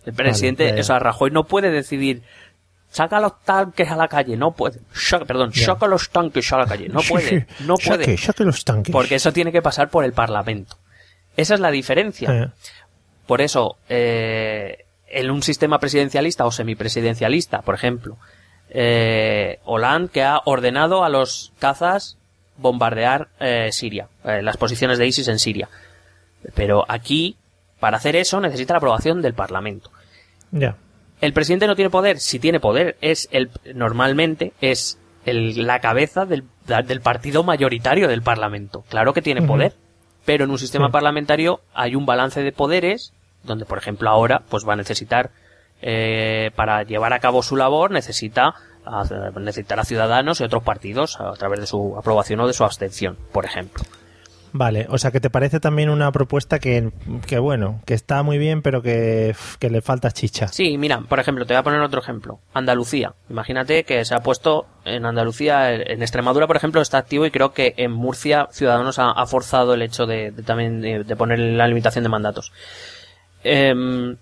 [0.05, 0.80] El presidente, ya.
[0.80, 2.22] o sea, Rajoy no puede decidir,
[2.95, 4.79] saca los tanques a la calle, no puede.
[4.95, 5.67] Saca- perdón, Ya.
[5.67, 8.05] saca los tanques a la calle, no puede, no puede.
[8.05, 8.93] Saque, saque los tanques.
[8.93, 10.77] Porque eso tiene que pasar por el Parlamento.
[11.37, 12.31] Esa es la diferencia.
[12.33, 12.49] Eh,
[13.27, 18.17] Por eso, eh, en un sistema presidencialista o semipresidencialista, por ejemplo,
[18.71, 22.17] eh, Hollande que ha ordenado a los cazas
[22.57, 25.69] bombardear eh, Siria, eh, las posiciones de ISIS en Siria.
[26.55, 27.37] Pero aquí,
[27.81, 29.91] para hacer eso, necesita la aprobación del Parlamento.
[30.53, 30.77] ya.
[31.25, 36.27] El presidente no tiene poder, si tiene poder, es el, normalmente es el, la cabeza
[36.27, 36.45] del,
[36.87, 38.85] del partido mayoritario del Parlamento.
[38.91, 39.72] Claro que tiene poder,
[40.27, 44.68] pero en un sistema parlamentario hay un balance de poderes donde, por ejemplo, ahora pues
[44.68, 45.31] va a necesitar
[45.81, 48.55] eh, para llevar a cabo su labor necesita
[49.41, 53.47] necesitará ciudadanos y otros partidos a través de su aprobación o de su abstención, por
[53.47, 53.83] ejemplo.
[54.57, 56.93] Vale, o sea que te parece también una propuesta que,
[57.27, 60.47] que bueno, que está muy bien, pero que, que, le falta chicha.
[60.47, 62.39] Sí, mira, por ejemplo, te voy a poner otro ejemplo.
[62.53, 63.15] Andalucía.
[63.29, 67.53] Imagínate que se ha puesto en Andalucía, en Extremadura, por ejemplo, está activo y creo
[67.53, 72.11] que en Murcia Ciudadanos ha, forzado el hecho de, también de, poner la limitación de
[72.11, 72.53] mandatos.
[73.43, 74.17] Em,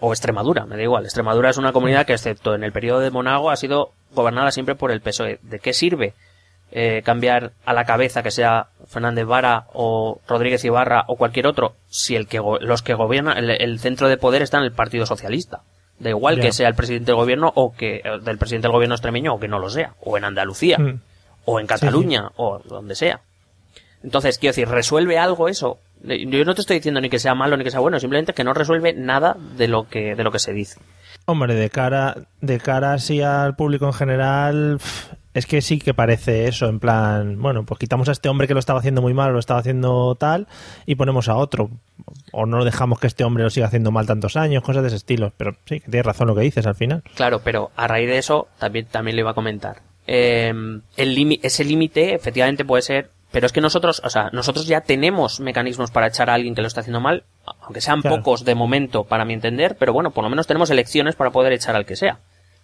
[0.00, 1.04] o Extremadura, me da igual.
[1.04, 4.74] Extremadura es una comunidad que, excepto en el periodo de Monago, ha sido gobernada siempre
[4.74, 5.38] por el PSOE.
[5.42, 6.14] ¿De qué sirve?
[6.74, 11.74] Eh, cambiar a la cabeza que sea Fernández Vara o Rodríguez Ibarra o cualquier otro
[11.90, 15.60] si el que los que gobiernan el, centro de poder está en el Partido Socialista.
[15.98, 18.94] Da igual que sea el presidente del gobierno o que eh, del presidente del gobierno
[18.94, 21.00] extremeño o que no lo sea o en Andalucía mm.
[21.44, 23.20] o en Cataluña o donde sea.
[24.02, 27.56] Entonces quiero decir resuelve algo eso yo no te estoy diciendo ni que sea malo
[27.58, 30.38] ni que sea bueno simplemente que no resuelve nada de lo que de lo que
[30.38, 30.80] se dice.
[31.26, 34.80] Hombre, de cara, de cara así al público en general,
[35.34, 38.54] es que sí que parece eso, en plan, bueno, pues quitamos a este hombre que
[38.54, 40.46] lo estaba haciendo muy mal, o lo estaba haciendo tal,
[40.86, 41.70] y ponemos a otro.
[42.32, 44.96] O no dejamos que este hombre lo siga haciendo mal tantos años, cosas de ese
[44.96, 45.32] estilo.
[45.36, 47.02] Pero sí, que tienes razón lo que dices al final.
[47.14, 49.82] Claro, pero a raíz de eso también, también le iba a comentar.
[50.06, 50.52] Eh,
[50.96, 55.40] el ese límite efectivamente puede ser pero es que nosotros, o sea, nosotros ya tenemos
[55.40, 57.24] mecanismos para echar a alguien que lo está haciendo mal,
[57.62, 61.16] aunque sean pocos de momento para mi entender, pero bueno, por lo menos tenemos elecciones
[61.16, 62.20] para poder echar al que sea.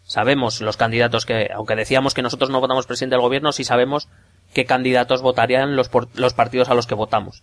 [0.09, 4.09] Sabemos los candidatos que, aunque decíamos que nosotros no votamos presidente del gobierno, sí sabemos
[4.55, 7.43] qué candidatos votarían los, los partidos a los que votamos.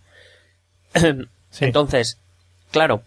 [1.60, 2.18] Entonces,
[2.72, 3.02] claro,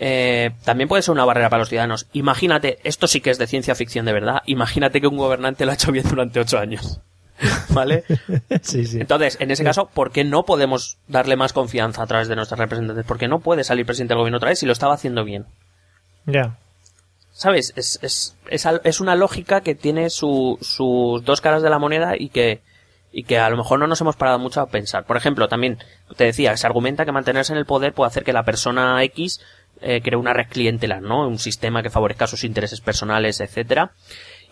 [0.00, 2.08] eh, también puede ser una barrera para los ciudadanos.
[2.12, 5.70] Imagínate, esto sí que es de ciencia ficción de verdad, imagínate que un gobernante lo
[5.70, 7.00] ha hecho bien durante ocho años.
[7.70, 8.02] ¿Vale?
[8.62, 9.00] sí, sí.
[9.00, 12.58] Entonces, en ese caso, ¿por qué no podemos darle más confianza a través de nuestros
[12.58, 13.06] representantes?
[13.06, 15.46] ¿Por qué no puede salir presidente del gobierno otra vez si lo estaba haciendo bien?
[16.26, 16.58] Ya.
[17.34, 17.72] ¿Sabes?
[17.74, 22.28] Es, es, es, es, una lógica que tiene sus dos caras de la moneda y
[22.28, 22.62] que,
[23.10, 25.04] y que a lo mejor no nos hemos parado mucho a pensar.
[25.04, 25.78] Por ejemplo, también
[26.16, 29.40] te decía, se argumenta que mantenerse en el poder puede hacer que la persona X
[29.80, 31.26] eh, cree una red clientelar, ¿no?
[31.26, 33.90] Un sistema que favorezca sus intereses personales, etcétera.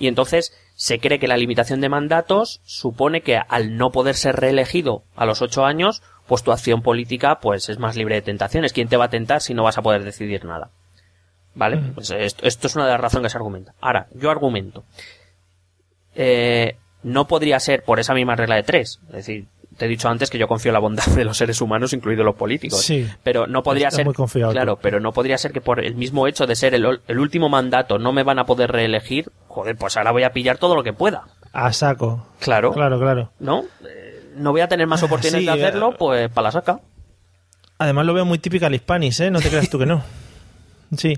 [0.00, 4.34] Y entonces se cree que la limitación de mandatos supone que al no poder ser
[4.34, 8.72] reelegido a los ocho años, pues tu acción política pues es más libre de tentaciones.
[8.72, 10.72] ¿Quién te va a tentar si no vas a poder decidir nada?
[11.54, 11.78] ¿Vale?
[11.94, 13.74] Pues esto, es una de las razones que se argumenta.
[13.80, 14.84] Ahora, yo argumento.
[16.14, 19.00] Eh, no podría ser por esa misma regla de tres.
[19.08, 19.46] Es decir,
[19.76, 22.24] te he dicho antes que yo confío en la bondad de los seres humanos, incluidos
[22.24, 22.80] los políticos.
[22.80, 23.06] Sí.
[23.22, 24.06] Pero no podría ser.
[24.50, 27.48] claro, pero no podría ser que por el mismo hecho de ser el, el, último
[27.48, 29.30] mandato no me van a poder reelegir.
[29.48, 31.24] Joder, pues ahora voy a pillar todo lo que pueda.
[31.52, 32.26] A saco.
[32.40, 32.72] Claro.
[32.72, 33.30] Claro, claro.
[33.38, 33.64] ¿No?
[33.86, 36.80] Eh, no voy a tener más oportunidades de hacerlo, eh, pues para la saca.
[37.78, 39.30] Además lo veo muy típica al hispanis, ¿eh?
[39.30, 40.02] No te creas tú que no.
[40.96, 41.14] Sí.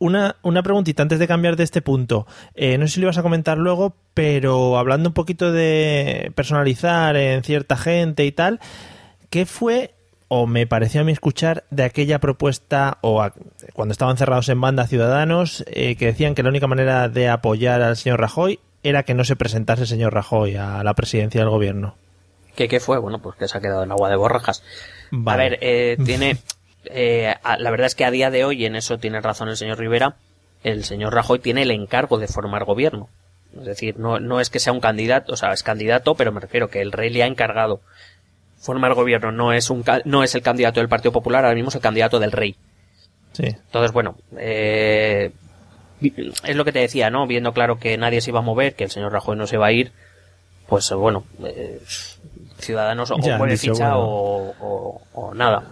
[0.00, 2.26] Una, una preguntita antes de cambiar de este punto.
[2.54, 7.16] Eh, no sé si lo ibas a comentar luego, pero hablando un poquito de personalizar
[7.16, 8.60] en cierta gente y tal,
[9.28, 9.94] ¿qué fue
[10.28, 13.26] o me pareció a mí escuchar de aquella propuesta o
[13.72, 17.80] cuando estaban cerrados en banda ciudadanos eh, que decían que la única manera de apoyar
[17.82, 21.50] al señor Rajoy era que no se presentase el señor Rajoy a la presidencia del
[21.50, 21.96] gobierno.
[22.54, 22.98] ¿Qué, qué fue?
[22.98, 24.62] Bueno, pues que se ha quedado en agua de borrajas.
[25.26, 26.36] A ver, eh, tiene
[26.90, 29.78] eh, la verdad es que a día de hoy, en eso tiene razón el señor
[29.78, 30.16] Rivera,
[30.62, 33.08] el señor Rajoy tiene el encargo de formar gobierno.
[33.58, 36.40] Es decir, no, no es que sea un candidato, o sea, es candidato, pero me
[36.40, 37.80] refiero que el rey le ha encargado
[38.58, 39.32] formar gobierno.
[39.32, 42.18] No es, un, no es el candidato del Partido Popular, ahora mismo es el candidato
[42.18, 42.56] del rey.
[43.32, 43.46] Sí.
[43.46, 45.32] Entonces, bueno, eh,
[46.00, 47.26] es lo que te decía, ¿no?
[47.26, 49.66] Viendo claro que nadie se iba a mover, que el señor Rajoy no se va
[49.66, 49.92] a ir,
[50.66, 51.80] pues bueno, eh,
[52.58, 55.64] Ciudadanos o pone ficha o, o nada.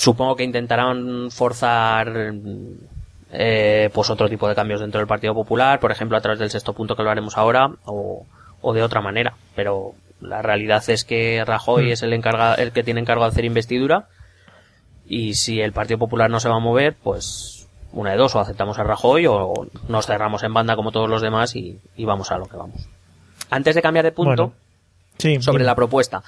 [0.00, 2.32] Supongo que intentarán forzar
[3.32, 6.48] eh, pues otro tipo de cambios dentro del Partido Popular, por ejemplo a través del
[6.48, 8.24] sexto punto que lo haremos ahora, o,
[8.62, 9.34] o de otra manera.
[9.54, 9.92] Pero
[10.22, 11.92] la realidad es que Rajoy hmm.
[11.92, 14.08] es el encarga, el que tiene encargo de hacer investidura,
[15.04, 18.40] y si el Partido Popular no se va a mover, pues una de dos, o
[18.40, 22.38] aceptamos a Rajoy o nos cerramos en banda como todos los demás y, vamos a
[22.38, 22.88] lo que vamos.
[23.50, 24.54] Antes de cambiar de punto,
[25.40, 26.22] sobre la propuesta,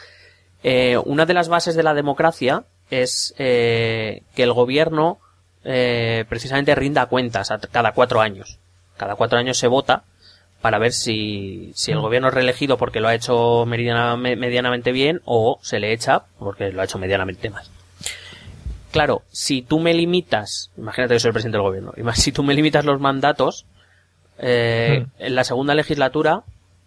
[0.62, 5.18] eh, una de las bases de la democracia es eh, que el gobierno
[5.64, 8.58] eh, precisamente rinda cuentas a cada cuatro años.
[8.98, 10.04] Cada cuatro años se vota
[10.60, 12.02] para ver si, si el mm.
[12.02, 16.82] gobierno es reelegido porque lo ha hecho medianamente bien o se le echa porque lo
[16.82, 17.64] ha hecho medianamente mal.
[18.92, 22.54] claro, si tú me limitas, imagínate que soy el presidente del gobierno, si tú me
[22.54, 23.64] limitas los mandatos,
[24.38, 25.22] eh, Hmm.
[25.22, 26.42] en la segunda legislatura,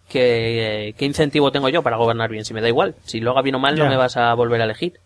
[0.10, 2.45] ¿qué, ¿qué incentivo tengo yo para gobernar bien?
[2.45, 4.62] Si me da igual, si lo haga bien o mal, no me vas a volver
[4.62, 4.99] a elegir.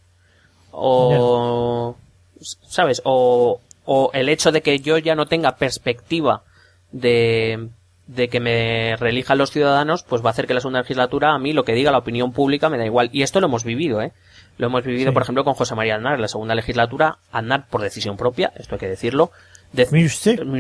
[0.72, 1.96] O,
[2.40, 3.02] ¿sabes?
[3.06, 6.44] O, o el hecho de que yo ya no tenga perspectiva
[6.92, 7.70] de,
[8.08, 11.40] de que me reelijan los ciudadanos, pues va a hacer que la segunda legislatura, a
[11.40, 13.10] mí lo que diga la opinión pública me da igual.
[13.14, 14.12] Y esto lo hemos vivido, ¿eh?
[14.58, 15.14] Lo hemos vivido, Sí.
[15.14, 16.16] por ejemplo, con José María Aznar.
[16.16, 19.32] En la segunda legislatura, Aznar, por decisión propia, esto hay que decirlo,
[19.74, 19.90] dec-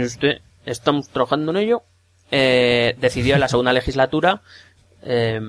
[0.05, 0.41] usted.
[0.65, 1.83] Estamos trabajando en ello,
[2.31, 4.41] eh, decidió en la segunda legislatura,
[5.03, 5.39] eh,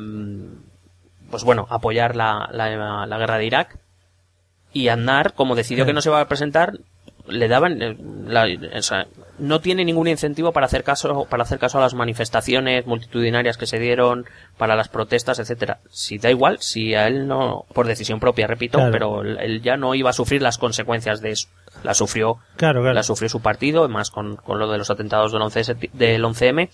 [1.30, 3.78] pues bueno, apoyar la, la, la guerra de Irak.
[4.72, 6.72] Y Aznar, como decidió que no se va a presentar,
[7.26, 7.96] le daban, eh,
[8.26, 8.46] la-
[8.76, 9.06] o sea,
[9.38, 13.66] no tiene ningún incentivo para hacer caso, para hacer caso a las manifestaciones multitudinarias que
[13.66, 14.26] se dieron,
[14.58, 15.78] para las protestas, etcétera.
[15.90, 18.92] Si da igual, si a él no, por decisión propia, repito, Claro.
[18.92, 21.48] pero él- ya no iba a sufrir las consecuencias de eso.
[21.84, 22.94] La sufrió Claro, claro.
[22.94, 25.90] la sufrió su partido, más con, con lo de los atentados del 11, de septi-
[25.92, 26.68] del 11M,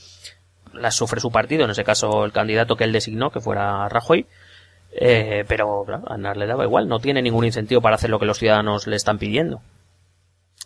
[0.72, 4.26] las sufre su partido, en ese caso el candidato que él designó, que fuera Rajoy,
[5.00, 8.18] eh, pero claro, a Aznar le daba igual, no tiene ningún incentivo para hacer lo
[8.18, 9.60] que los ciudadanos le están pidiendo.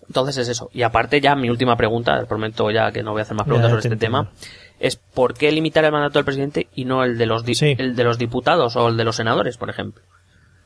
[0.06, 0.70] Entonces es eso.
[0.72, 3.68] Y aparte ya mi última pregunta, prometo ya que no voy a hacer más preguntas
[3.68, 4.24] Ya, sobre te este entiendo.
[4.30, 4.32] tema,
[4.80, 7.74] es ¿por qué limitar el mandato del presidente y no el de los di- Sí.
[7.78, 10.02] el de los diputados o el de los senadores, por ejemplo?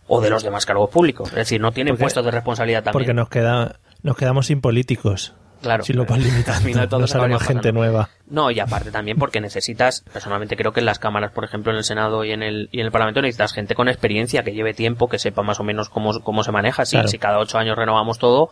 [0.07, 1.29] O de los demás cargos públicos.
[1.31, 2.93] Es decir, no tienen Porque- puestos de responsabilidad también.
[3.07, 5.35] Porque nos queda, nos quedamos sin políticos.
[5.65, 5.85] Claro.
[5.85, 6.69] Si lo Al limitando.
[6.71, 8.09] no acabaría sale más gente nueva.
[8.29, 11.79] No, y aparte también porque necesitas, personalmente creo que en las cámaras, por ejemplo, en
[11.79, 14.75] el Senado y en el, y en el Parlamento necesitas gente con experiencia, que lleve
[14.75, 16.85] tiempo, que sepa más o menos cómo, cómo se maneja.
[16.85, 17.09] Si, Claro.
[17.09, 18.51] si cada ocho años renovamos todo,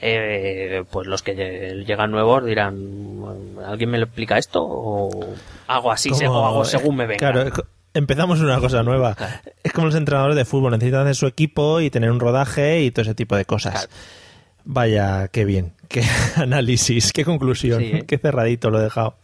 [0.00, 2.76] eh, pues los que lle- llegan nuevos dirán,
[3.66, 4.62] ¿alguien me lo explica esto?
[4.62, 5.10] O
[5.66, 7.18] hago así, o hago según me venga.
[7.32, 7.50] Claro,
[7.94, 9.14] empezamos una cosa nueva.
[9.14, 9.34] Claro.
[9.62, 12.90] Es como los entrenadores de fútbol, necesitan hacer su equipo y tener un rodaje y
[12.90, 13.88] todo ese tipo de cosas.
[14.64, 16.02] Vaya, qué bien, qué
[16.36, 18.04] análisis, qué conclusión, Sí, ¿eh?
[18.06, 19.16] qué cerradito lo he dejado.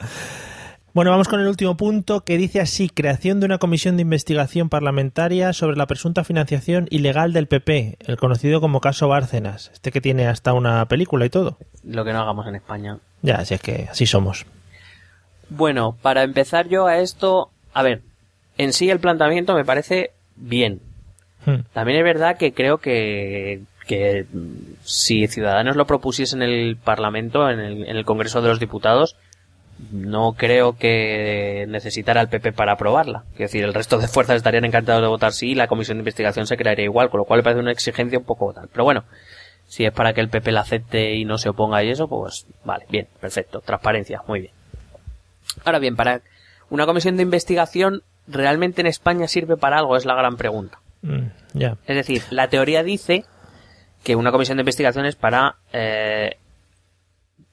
[0.93, 4.69] Bueno, vamos con el último punto que dice así, creación de una comisión de investigación
[4.69, 10.01] parlamentaria sobre la presunta financiación ilegal del PP, el conocido como caso Bárcenas, este que
[10.01, 11.59] tiene hasta una película y todo.
[11.85, 12.99] Lo que no hagamos en España.
[13.23, 14.47] Ya, así es que así somos.
[15.49, 18.03] Bueno, para empezar yo a esto, a ver,
[18.59, 20.81] en sí el planteamiento me parece bien.
[21.47, 21.61] Hmm.
[21.73, 24.27] También es verdad que creo que, que
[24.83, 29.17] si Ciudadanos lo propusiese en el Parlamento, en el, en el Congreso de los Diputados,
[29.91, 33.25] no creo que necesitara el PP para aprobarla.
[33.33, 36.01] Es decir, el resto de fuerzas estarían encantados de votar sí y la comisión de
[36.01, 38.69] investigación se crearía igual, con lo cual me parece una exigencia un poco tal.
[38.71, 39.05] Pero bueno,
[39.67, 42.47] si es para que el PP la acepte y no se oponga y eso, pues
[42.65, 44.53] vale, bien, perfecto, transparencia, muy bien.
[45.65, 46.21] Ahora bien, para
[46.69, 49.97] una comisión de investigación, ¿realmente en España sirve para algo?
[49.97, 50.79] Es la gran pregunta.
[51.03, 51.27] Mm.
[51.87, 53.25] Es decir, la teoría dice
[54.03, 56.37] que una comisión de investigación es para eh,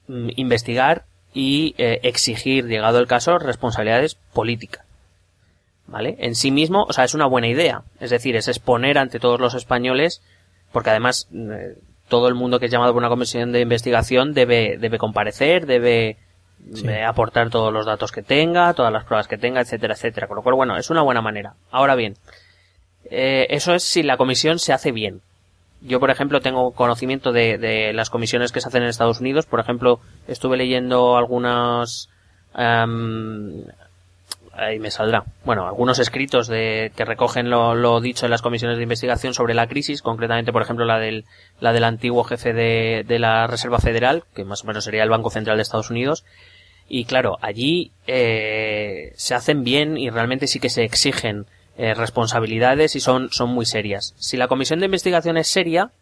[0.06, 4.84] mm, investigar y eh, exigir, llegado el caso, responsabilidades políticas.
[5.86, 6.16] ¿Vale?
[6.18, 7.82] En sí mismo, o sea, es una buena idea.
[7.98, 10.22] Es decir, es exponer ante todos los españoles,
[10.70, 11.78] porque además eh,
[12.08, 16.18] todo el mundo que es llamado por una comisión de investigación debe, debe comparecer, debe
[16.74, 16.86] Sí.
[16.88, 20.26] eh, aportar todos los datos que tenga, todas las pruebas que tenga, etcétera, etcétera.
[20.26, 21.54] Con lo cual, bueno, es una buena manera.
[21.70, 22.16] Ahora bien,
[23.10, 25.22] eh, eso es si la comisión se hace bien.
[25.80, 29.46] Yo, por ejemplo, tengo conocimiento de, de las comisiones que se hacen en Estados Unidos.
[29.46, 32.08] Por ejemplo, estuve leyendo algunas...
[32.56, 33.62] em,
[34.52, 35.22] ahí me saldrá.
[35.44, 39.54] Bueno, algunos escritos de, que recogen lo, lo dicho en las comisiones de investigación sobre
[39.54, 41.24] la crisis, concretamente, por ejemplo, la del,
[41.60, 45.10] la del antiguo jefe de, de la Reserva Federal, que más o menos sería el
[45.10, 46.24] Banco Central de Estados Unidos.
[46.88, 51.46] Y claro, allí eh, se hacen bien y realmente sí que se exigen
[51.78, 54.12] eh, responsabilidades y son, son muy serias.
[54.18, 55.92] Si la comisión de investigación es seria,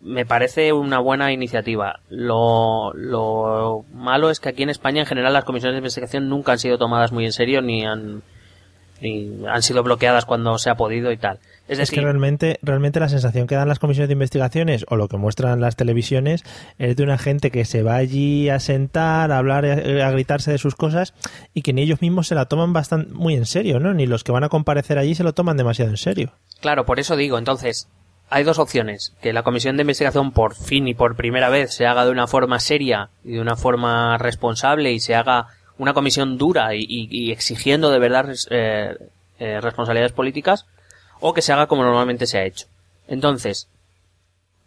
[0.00, 2.00] me parece una buena iniciativa.
[2.08, 6.50] Lo, lo malo es que aquí en España en general las comisiones de investigación nunca
[6.50, 8.22] han sido tomadas muy en serio ni han,
[9.00, 11.38] ni han sido bloqueadas cuando se ha podido y tal.
[11.80, 15.16] Es que realmente, realmente la sensación que dan las comisiones de investigaciones o lo que
[15.16, 16.44] muestran las televisiones
[16.78, 20.50] es de una gente que se va allí a sentar, a hablar, a, a gritarse
[20.50, 21.14] de sus cosas
[21.54, 23.94] y que ni ellos mismos se la toman bastante muy en serio, ¿no?
[23.94, 26.32] Ni los que van a comparecer allí se lo toman demasiado en serio.
[26.60, 27.88] Claro, por eso digo, entonces,
[28.30, 29.14] hay dos opciones.
[29.20, 32.26] Que la comisión de investigación por fin y por primera vez se haga de una
[32.26, 35.48] forma seria y de una forma responsable y se haga
[35.78, 38.96] una comisión dura y, y- y exigiendo de verdad eh,
[39.38, 40.66] eh, responsabilidades políticas
[41.22, 42.66] o que se haga como normalmente se ha hecho.
[43.08, 43.68] Entonces,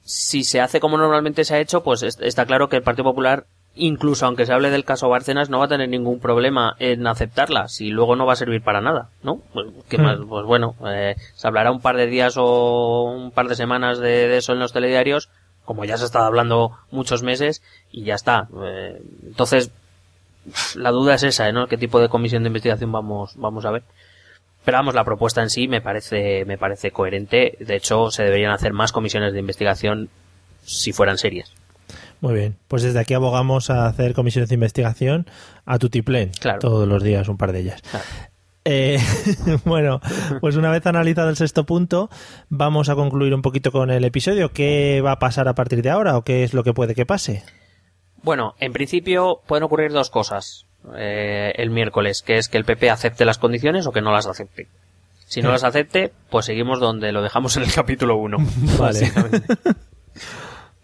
[0.04, 3.04] si se hace como normalmente se ha hecho, pues es- está claro que el Partido
[3.06, 3.46] Popular
[3.78, 7.68] incluso aunque se hable del caso Bárcenas, no va a tener ningún problema en aceptarla,
[7.68, 9.42] si luego no va a servir para nada, ¿no?
[9.52, 10.18] Pues, ¿qué más?
[10.18, 10.30] Hmm.
[10.30, 14.30] pues bueno, eh, se hablará un par de días o un par de semanas de,
[14.30, 15.28] de eso en los telediarios,
[15.66, 18.48] como ya se ha estado hablando muchos meses, y ya está.
[18.64, 19.72] Eh, entonces,
[20.76, 21.68] la duda es esa, ¿no?
[21.68, 23.84] ¿Qué tipo de comisión de investigación vamos, vamos a ver?
[24.66, 27.56] Pero vamos, la propuesta en sí me parece, me parece coherente.
[27.60, 30.10] De hecho, se deberían hacer más comisiones de investigación
[30.64, 31.54] si fueran serias.
[32.22, 35.28] Muy bien, pues desde aquí abogamos a hacer comisiones de investigación
[35.66, 36.60] a Tutiplén Claro.
[36.60, 37.82] todos los días, un par de ellas.
[37.84, 38.06] Claro.
[38.68, 38.98] Eh,
[39.66, 40.02] bueno,
[40.42, 42.10] pues una vez analizado el sexto punto,
[42.50, 44.52] vamos a concluir un poquito con el episodio.
[44.52, 47.06] ¿Qué va a pasar a partir de ahora o qué es lo que puede que
[47.06, 47.44] pase?
[48.24, 52.90] Bueno, en principio pueden ocurrir dos cosas eh, el miércoles, que es que el PP
[52.90, 54.68] acepte las condiciones o que no las acepte.
[55.28, 58.38] Si no las acepte, pues seguimos donde lo dejamos en el capítulo 1.
[58.80, 59.12] Vale.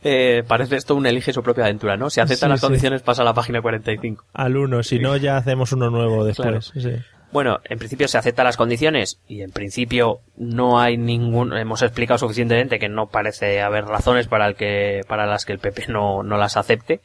[0.04, 2.10] Eh, parece esto un elige su propia aventura, ¿no?
[2.10, 2.66] Si acepta Sí, las sí.
[2.66, 4.26] condiciones pasa a la página 45.
[4.34, 6.72] Al uno, si no ya hacemos uno nuevo después.
[6.76, 6.95] Sí.
[7.32, 12.18] Bueno, en principio se aceptan las condiciones y en principio no hay ningún, hemos explicado
[12.18, 16.24] suficientemente que no parece haber razones para el que, para las que el PP no,
[16.24, 16.99] no las acepte.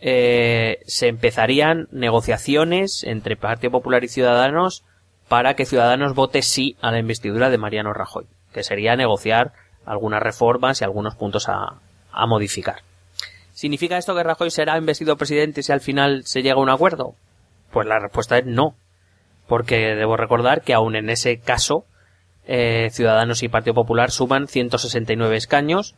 [0.00, 4.84] Eh, se empezarían negociaciones entre Partido Popular y Ciudadanos
[5.28, 9.52] para que Ciudadanos vote sí a la investidura de Mariano Rajoy, que sería negociar
[9.84, 11.80] algunas reformas y algunos puntos a,
[12.12, 12.82] a modificar.
[13.52, 17.14] ¿Significa esto que Rajoy será investido presidente si al final se llega a un acuerdo?
[17.72, 18.76] Pues la respuesta es no
[19.46, 21.84] porque debo recordar que aún en ese caso
[22.46, 25.94] eh, Ciudadanos y Partido Popular suman 169 escaños,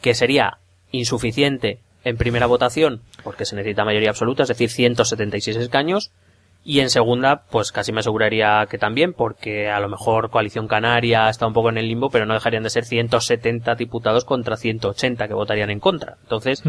[0.00, 0.58] que sería
[0.92, 6.10] insuficiente en primera votación, porque se necesita mayoría absoluta, es decir, 176 escaños,
[6.62, 11.28] y en segunda, pues casi me aseguraría que también, porque a lo mejor Coalición Canaria
[11.30, 15.26] está un poco en el limbo, pero no dejarían de ser 170 diputados contra 180
[15.26, 16.18] que votarían en contra.
[16.22, 16.62] Entonces,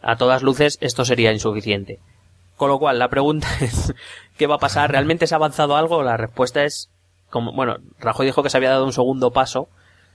[0.00, 1.98] a todas luces, esto sería insuficiente.
[2.56, 3.92] Con lo cual, la pregunta es,
[4.38, 4.90] ¿qué va a pasar?
[4.90, 6.02] ¿Realmente se ha avanzado algo?
[6.02, 6.88] La respuesta es,
[7.28, 9.68] como, bueno, Rajoy dijo que se había dado un segundo paso.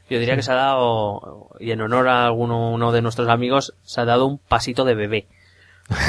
[0.09, 3.73] Yo diría que se ha dado, y en honor a alguno uno de nuestros amigos,
[3.83, 5.27] se ha dado un pasito de bebé.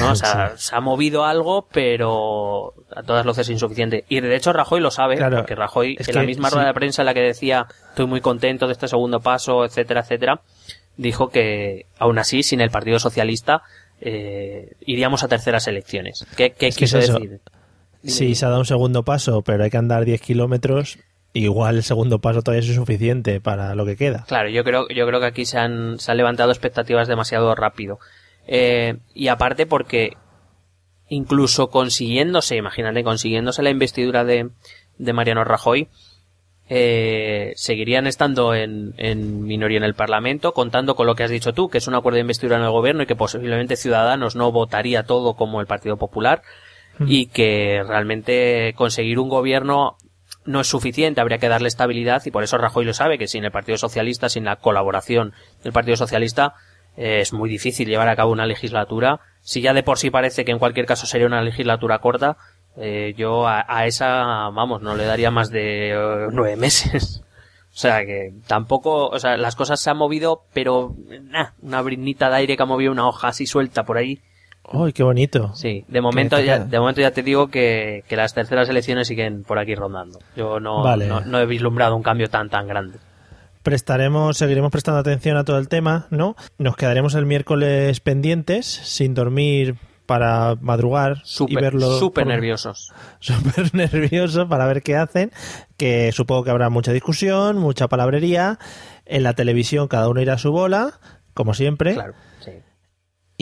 [0.01, 0.11] ¿no?
[0.13, 4.05] O sea, se ha movido algo, pero a todas luces insuficiente.
[4.09, 6.55] Y de hecho Rajoy lo sabe, Claro, porque Rajoy, es en la misma sí.
[6.55, 10.01] rueda de prensa en la que decía, estoy muy contento de este segundo paso, etcétera,
[10.01, 10.41] etcétera,
[10.97, 13.63] dijo que aún así, sin el Partido Socialista,
[14.01, 16.27] eh, iríamos a terceras elecciones.
[16.37, 17.41] ¿Qué, qué quiso es decir?
[18.03, 20.99] Si se ha dado un segundo paso, pero hay que andar 10 kilómetros,
[21.33, 24.25] igual el segundo paso todavía es insuficiente para lo que queda.
[24.27, 27.99] Claro, yo creo, yo creo que aquí se han, se han levantado expectativas demasiado rápido.
[28.47, 30.17] Eh, y aparte porque
[31.09, 34.51] incluso consiguiéndose, imagínate, consiguiéndose la investidura de,
[34.99, 35.89] de Mariano Rajoy,
[36.69, 41.53] eh, seguirían estando en, en minoría en el Parlamento, contando con lo que has dicho
[41.53, 44.53] tú, que es un acuerdo de investidura en el gobierno y que posiblemente Ciudadanos no
[44.53, 46.43] votaría todo como el Partido Popular
[47.07, 49.97] y que realmente conseguir un gobierno
[50.45, 53.45] no es suficiente, habría que darle estabilidad y por eso Rajoy lo sabe, que sin
[53.45, 55.33] el Partido Socialista, sin la colaboración
[55.63, 56.55] del Partido Socialista,
[56.97, 59.21] eh, es muy difícil llevar a cabo una legislatura.
[59.41, 62.37] Si ya de por sí parece que en cualquier caso sería una legislatura corta,
[62.77, 67.23] eh, yo a, a esa, vamos, no le daría más de eh, nueve meses.
[67.73, 72.29] O sea que tampoco, o sea, las cosas se han movido, pero nah, una brinita
[72.29, 74.21] de aire que ha movido una hoja así suelta por ahí.
[74.73, 75.53] ¡Uy, qué bonito!
[75.55, 79.43] Sí, de momento ya, de momento ya te digo que, que las terceras elecciones siguen
[79.43, 80.21] por aquí rondando.
[80.37, 81.07] Yo no, Vale.
[81.09, 82.99] no, no he vislumbrado un cambio tan tan grande.
[83.63, 86.35] Prestaremos, seguiremos prestando atención a todo el tema, ¿no?
[86.57, 89.75] Nos quedaremos el miércoles pendientes, sin dormir
[90.07, 91.99] para madrugar y Súper, verlo.
[91.99, 92.93] súper por- nerviosos.
[93.21, 95.31] Súper nervioso para ver qué hacen,
[95.77, 98.59] que supongo que habrá mucha discusión, mucha palabrería.
[99.05, 100.95] En la televisión cada uno irá a su bola,
[101.35, 101.95] como siempre.
[101.95, 102.15] Claro,
[102.45, 102.53] sí.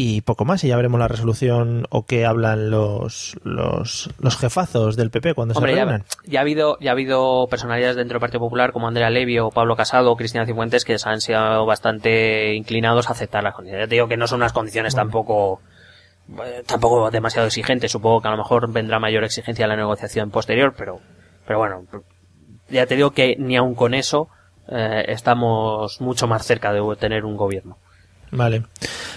[0.00, 4.94] Y poco más y ya veremos la resolución o qué hablan los los, los jefazos
[4.94, 6.04] del PP cuando Hombre, se reúnan.
[6.24, 9.50] ya ha habido, ya ha habido personalidades dentro del Partido Popular como Andrea Levy o
[9.50, 13.86] Pablo Casado o Cristina Cifuentes que se han sido bastante inclinados a aceptar las condiciones.
[13.86, 15.62] Ya te digo que no son unas condiciones tampoco
[16.44, 17.90] eh, tampoco demasiado exigentes.
[17.90, 21.00] Supongo que a lo mejor vendrá mayor exigencia en la negociación posterior, pero
[21.44, 21.82] pero bueno,
[22.68, 24.28] ya te digo que ni aun con eso
[24.68, 27.78] eh, estamos mucho más cerca de tener un gobierno.
[28.30, 28.62] Vale.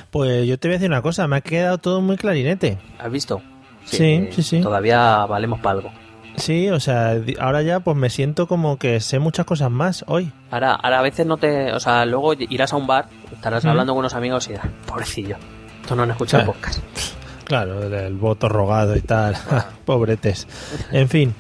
[0.10, 2.78] Pues yo te voy a decir una cosa, me ha quedado todo muy clarinete.
[3.00, 3.42] ¿Has visto?
[3.86, 4.62] Sí, sí, sí.
[4.62, 5.92] Todavía valemos para algo.
[6.38, 10.32] Sí, o sea, ahora ya pues me siento como que sé muchas cosas más hoy.
[10.50, 13.94] Ahora, ahora a veces no te, o sea, luego irás a un bar, estarás hablando
[13.94, 15.36] con unos amigos y dirás, pobrecillo,
[15.82, 16.54] esto no han escuchado el Ah.
[16.54, 16.80] podcast.
[17.44, 19.36] Claro, el voto rogado y tal.
[19.86, 20.48] Pobretes.
[20.94, 21.36] En fin.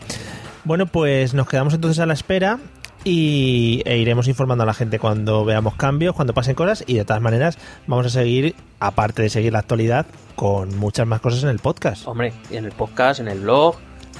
[0.65, 2.59] Bueno, pues nos quedamos entonces a la espera
[3.03, 7.05] y, e iremos informando a la gente cuando veamos cambios, cuando pasen cosas y de
[7.05, 11.49] todas maneras vamos a seguir, aparte de seguir la actualidad, con muchas más cosas en
[11.49, 12.07] el podcast.
[12.07, 13.75] Hombre, en el podcast, en el blog,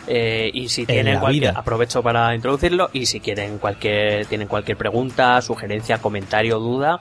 [0.07, 5.41] eh, y si tienen cualquier, aprovecho para introducirlo, y si quieren cualquier, tienen cualquier pregunta,
[5.41, 6.99] sugerencia, comentario, duda,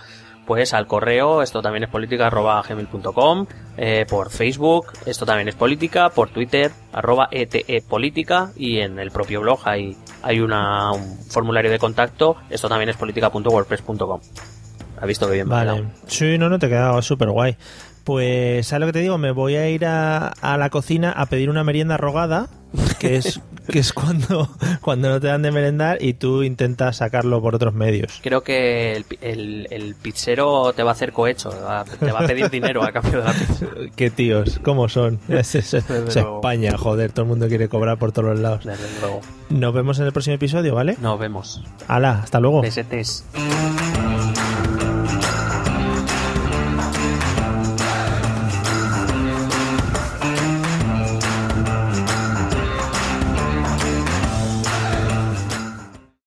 [0.51, 3.47] pues al correo, esto también es política, arroba gmail.com,
[3.77, 9.13] eh, por Facebook, esto también es política, por Twitter, arroba ETE política, y en el
[9.13, 14.21] propio blog hay, hay una, un formulario de contacto, esto también es política.wordpress.com.
[15.01, 15.49] ¿Ha visto que bien?
[15.49, 15.85] Vale.
[16.09, 17.57] Sí, no, no, te quedaba súper guay.
[18.11, 19.19] Pues, ¿sabes lo que te digo?
[19.19, 22.49] Me voy a ir a, a, la cocina a pedir una merienda rogada,
[22.99, 24.49] que es, que es cuando,
[24.81, 28.19] cuando no te dan de merendar y tú intentas sacarlo por otros medios.
[28.21, 31.51] Creo que el, el, el pizzero te va a hacer cohecho,
[32.01, 33.67] te va a pedir dinero a cambio de la pizza.
[33.95, 35.21] Qué tíos, ¿cómo son?
[35.29, 35.85] Es, es, es
[36.17, 38.65] España, joder, todo el mundo quiere cobrar por todos los lados.
[38.65, 39.21] Desde luego.
[39.51, 40.97] Nos vemos en el próximo episodio, ¿vale?
[41.01, 41.63] Nos vemos.
[41.87, 42.61] Hala, hasta luego.
[42.61, 43.25] Besetes.